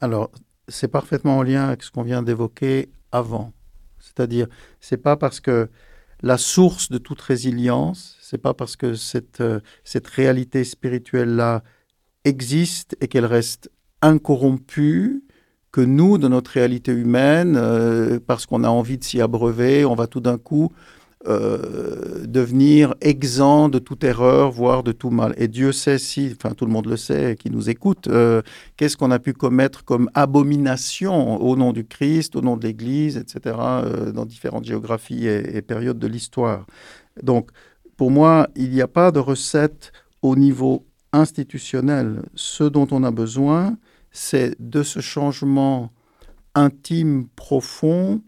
Alors, 0.00 0.30
c'est 0.68 0.88
parfaitement 0.88 1.38
en 1.38 1.42
lien 1.42 1.68
avec 1.68 1.82
ce 1.82 1.90
qu'on 1.90 2.02
vient 2.02 2.22
d'évoquer 2.22 2.90
avant. 3.12 3.52
C'est-à-dire, 3.98 4.46
c'est 4.80 4.98
pas 4.98 5.16
parce 5.16 5.40
que 5.40 5.68
la 6.22 6.38
source 6.38 6.90
de 6.90 6.98
toute 6.98 7.20
résilience, 7.20 8.16
c'est 8.20 8.38
pas 8.38 8.54
parce 8.54 8.76
que 8.76 8.94
cette, 8.94 9.40
euh, 9.40 9.60
cette 9.84 10.06
réalité 10.06 10.64
spirituelle-là 10.64 11.62
existe 12.24 12.96
et 13.00 13.08
qu'elle 13.08 13.26
reste 13.26 13.70
incorrompue 14.02 15.22
que 15.72 15.80
nous, 15.80 16.18
de 16.18 16.28
notre 16.28 16.52
réalité 16.52 16.92
humaine, 16.92 17.56
euh, 17.56 18.20
parce 18.24 18.46
qu'on 18.46 18.62
a 18.62 18.68
envie 18.68 18.96
de 18.96 19.04
s'y 19.04 19.20
abreuver, 19.20 19.84
on 19.84 19.94
va 19.94 20.06
tout 20.06 20.20
d'un 20.20 20.38
coup 20.38 20.72
euh, 21.26 22.26
devenir 22.26 22.94
exempt 23.00 23.68
de 23.70 23.78
toute 23.78 24.04
erreur, 24.04 24.50
voire 24.50 24.82
de 24.82 24.92
tout 24.92 25.10
mal. 25.10 25.34
Et 25.38 25.48
Dieu 25.48 25.72
sait 25.72 25.98
si, 25.98 26.34
enfin 26.34 26.54
tout 26.54 26.66
le 26.66 26.72
monde 26.72 26.86
le 26.86 26.96
sait, 26.96 27.36
qui 27.36 27.50
nous 27.50 27.70
écoute, 27.70 28.08
euh, 28.08 28.42
qu'est-ce 28.76 28.96
qu'on 28.96 29.10
a 29.10 29.18
pu 29.18 29.32
commettre 29.32 29.84
comme 29.84 30.10
abomination 30.14 31.42
au 31.42 31.56
nom 31.56 31.72
du 31.72 31.86
Christ, 31.86 32.36
au 32.36 32.42
nom 32.42 32.56
de 32.56 32.66
l'Église, 32.66 33.16
etc., 33.16 33.56
euh, 33.58 34.12
dans 34.12 34.26
différentes 34.26 34.64
géographies 34.64 35.26
et, 35.26 35.56
et 35.56 35.62
périodes 35.62 35.98
de 35.98 36.06
l'histoire. 36.06 36.66
Donc, 37.22 37.50
pour 37.96 38.10
moi, 38.10 38.48
il 38.54 38.70
n'y 38.70 38.82
a 38.82 38.88
pas 38.88 39.10
de 39.10 39.18
recette 39.18 39.92
au 40.20 40.36
niveau 40.36 40.84
institutionnel. 41.12 42.22
Ce 42.34 42.64
dont 42.64 42.88
on 42.90 43.02
a 43.02 43.10
besoin, 43.10 43.78
c'est 44.10 44.56
de 44.60 44.82
ce 44.82 45.00
changement 45.00 45.90
intime, 46.54 47.28
profond, 47.34 48.20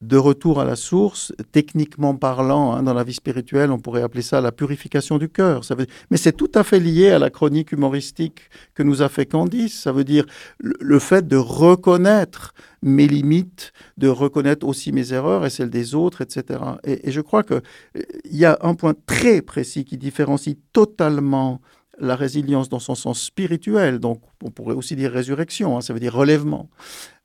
de 0.00 0.16
retour 0.16 0.60
à 0.60 0.64
la 0.64 0.76
source, 0.76 1.32
techniquement 1.52 2.14
parlant, 2.14 2.72
hein, 2.72 2.82
dans 2.82 2.94
la 2.94 3.04
vie 3.04 3.12
spirituelle, 3.12 3.70
on 3.70 3.78
pourrait 3.78 4.02
appeler 4.02 4.22
ça 4.22 4.40
la 4.40 4.50
purification 4.50 5.18
du 5.18 5.28
cœur. 5.28 5.64
Ça 5.64 5.74
veut... 5.74 5.86
Mais 6.10 6.16
c'est 6.16 6.32
tout 6.32 6.50
à 6.54 6.64
fait 6.64 6.80
lié 6.80 7.10
à 7.10 7.18
la 7.18 7.28
chronique 7.28 7.72
humoristique 7.72 8.48
que 8.74 8.82
nous 8.82 9.02
a 9.02 9.10
fait 9.10 9.26
Candice. 9.26 9.78
Ça 9.78 9.92
veut 9.92 10.04
dire 10.04 10.24
le 10.58 10.98
fait 10.98 11.28
de 11.28 11.36
reconnaître 11.36 12.54
mes 12.82 13.06
limites, 13.06 13.72
de 13.98 14.08
reconnaître 14.08 14.66
aussi 14.66 14.90
mes 14.90 15.12
erreurs 15.12 15.44
et 15.44 15.50
celles 15.50 15.70
des 15.70 15.94
autres, 15.94 16.22
etc. 16.22 16.60
Et, 16.84 17.10
je 17.10 17.20
crois 17.20 17.42
qu'il 17.42 17.60
euh, 17.96 18.02
y 18.24 18.46
a 18.46 18.58
un 18.62 18.74
point 18.74 18.94
très 19.06 19.42
précis 19.42 19.84
qui 19.84 19.98
différencie 19.98 20.56
totalement 20.72 21.60
la 21.98 22.16
résilience 22.16 22.70
dans 22.70 22.78
son 22.78 22.94
sens 22.94 23.20
spirituel, 23.20 23.98
donc 23.98 24.22
on 24.42 24.50
pourrait 24.50 24.74
aussi 24.74 24.96
dire 24.96 25.12
résurrection, 25.12 25.76
hein, 25.76 25.82
ça 25.82 25.92
veut 25.92 26.00
dire 26.00 26.14
relèvement, 26.14 26.70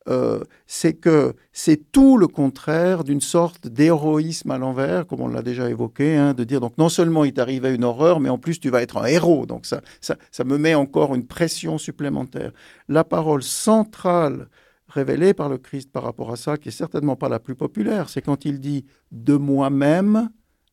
euh, 0.07 0.43
c'est 0.67 0.93
que 0.93 1.33
c'est 1.51 1.91
tout 1.91 2.17
le 2.17 2.27
contraire 2.27 3.03
d'une 3.03 3.21
sorte 3.21 3.67
d'héroïsme 3.67 4.51
à 4.51 4.57
l'envers, 4.57 5.07
comme 5.07 5.21
on 5.21 5.27
l'a 5.27 5.41
déjà 5.41 5.69
évoqué, 5.69 6.15
hein, 6.15 6.33
de 6.33 6.43
dire 6.43 6.61
donc 6.61 6.77
non 6.77 6.89
seulement 6.89 7.25
il 7.25 7.33
t'arrive 7.33 7.65
à 7.65 7.69
une 7.69 7.83
horreur, 7.83 8.19
mais 8.19 8.29
en 8.29 8.37
plus 8.37 8.59
tu 8.59 8.69
vas 8.69 8.81
être 8.81 8.97
un 8.97 9.05
héros. 9.05 9.45
Donc 9.45 9.65
ça, 9.65 9.81
ça, 10.01 10.15
ça 10.31 10.43
me 10.43 10.57
met 10.57 10.75
encore 10.75 11.15
une 11.15 11.25
pression 11.25 11.77
supplémentaire. 11.77 12.51
La 12.87 13.03
parole 13.03 13.41
centrale 13.41 14.47
révélée 14.87 15.33
par 15.33 15.49
le 15.49 15.57
Christ 15.57 15.91
par 15.91 16.03
rapport 16.03 16.31
à 16.31 16.35
ça, 16.35 16.57
qui 16.57 16.69
est 16.69 16.71
certainement 16.71 17.15
pas 17.15 17.29
la 17.29 17.39
plus 17.39 17.55
populaire, 17.55 18.09
c'est 18.09 18.21
quand 18.21 18.45
il 18.45 18.59
dit 18.59 18.85
de 19.11 19.35
moi-même, 19.35 20.29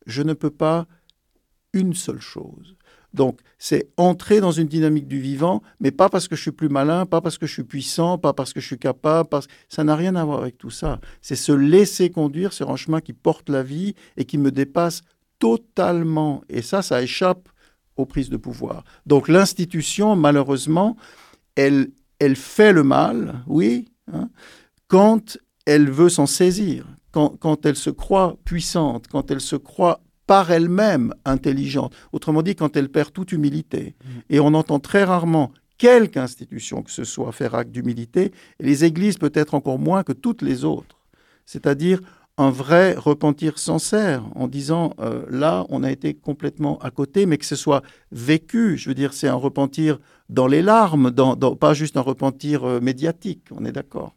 je 0.07 0.23
ne 0.23 0.35
peux 0.35 0.51
pas 0.51 0.87
une 1.73 1.95
seule 1.95 2.21
chose. 2.21 2.77
Donc, 3.15 3.41
c'est 3.59 3.91
entrer 3.97 4.41
dans 4.41 4.53
une 4.53 4.67
dynamique 4.67 5.07
du 5.07 5.21
vivant, 5.21 5.63
mais 5.81 5.91
pas 5.91 6.09
parce 6.09 6.29
que 6.29 6.37
je 6.37 6.43
suis 6.43 6.53
plus 6.53 6.69
malin, 6.69 7.07
pas 7.07 7.21
parce 7.21 7.39
que 7.39 7.47
je 7.47 7.53
suis 7.53 7.65
puissant, 7.65 8.19
pas 8.19 8.33
parce 8.33 8.53
que 8.53 8.61
je 8.61 8.67
suis 8.67 8.79
capable. 8.79 9.29
Parce... 9.29 9.47
Ça 9.69 9.85
n'a 9.85 9.97
rien 9.97 10.17
à 10.17 10.25
voir 10.25 10.41
avec 10.41 10.59
tout 10.59 10.71
ça. 10.71 11.01
C'est 11.21 11.37
se 11.37 11.53
laisser 11.53 12.11
conduire 12.11 12.53
sur 12.53 12.71
un 12.71 12.77
chemin 12.77 13.01
qui 13.01 13.13
porte 13.13 13.49
la 13.49 13.63
vie 13.63 13.95
et 14.17 14.25
qui 14.25 14.39
me 14.39 14.51
dépasse 14.51 15.03
totalement. 15.39 16.43
Et 16.49 16.63
ça, 16.63 16.83
ça 16.83 17.03
échappe 17.03 17.49
aux 17.97 18.07
prises 18.07 18.31
de 18.31 18.37
pouvoir. 18.37 18.85
Donc, 19.07 19.29
l'institution, 19.29 20.17
malheureusement, 20.17 20.97
elle, 21.55 21.91
elle 22.19 22.37
fait 22.37 22.73
le 22.73 22.83
mal, 22.83 23.43
oui, 23.47 23.87
hein, 24.13 24.31
quand 24.89 25.39
elle 25.67 25.91
veut 25.91 26.09
s'en 26.09 26.27
saisir, 26.27 26.87
quand, 27.11 27.37
quand 27.39 27.67
elle 27.67 27.77
se 27.77 27.91
croit 27.91 28.37
puissante, 28.45 29.07
quand 29.09 29.31
elle 29.31 29.41
se 29.41 29.57
croit 29.57 30.01
par 30.27 30.51
elle-même 30.51 31.15
intelligente. 31.25 31.95
Autrement 32.13 32.43
dit, 32.43 32.55
quand 32.55 32.77
elle 32.77 32.89
perd 32.89 33.13
toute 33.13 33.33
humilité. 33.33 33.95
Mmh. 34.05 34.09
Et 34.31 34.41
on 34.41 34.55
entend 34.55 34.79
très 34.79 35.05
rarement 35.05 35.53
quelque 35.79 36.17
institution 36.17 36.83
que 36.83 36.93
ce 36.93 37.03
soit 37.03 37.33
faire 37.33 37.57
acte 37.57 37.73
d'humilité, 37.73 38.33
et 38.61 38.65
les 38.65 38.85
églises 38.85 39.19
peut-être 39.19 39.55
encore 39.55 39.81
moins 39.81 40.05
que 40.05 40.13
toutes 40.13 40.43
les 40.43 40.65
autres. 40.65 40.97
C'est-à-dire 41.45 42.01
un 42.39 42.51
vrai 42.51 42.95
repentir 42.95 43.59
sincère 43.59 44.25
en 44.35 44.49
disant 44.49 44.95
euh, 45.01 45.25
là, 45.29 45.67
on 45.69 45.83
a 45.83 45.91
été 45.91 46.15
complètement 46.15 46.79
à 46.79 46.91
côté, 46.91 47.27
mais 47.27 47.37
que 47.37 47.45
ce 47.45 47.57
soit 47.57 47.83
vécu. 48.11 48.79
Je 48.79 48.89
veux 48.89 48.95
dire, 48.95 49.13
c'est 49.13 49.29
un 49.29 49.35
repentir 49.35 49.99
dans 50.29 50.47
les 50.47 50.63
larmes, 50.63 51.11
dans, 51.11 51.37
dans, 51.37 51.57
pas 51.57 51.75
juste 51.75 51.97
un 51.97 52.01
repentir 52.01 52.65
euh, 52.65 52.81
médiatique, 52.81 53.45
on 53.51 53.65
est 53.65 53.73
d'accord. 53.73 54.15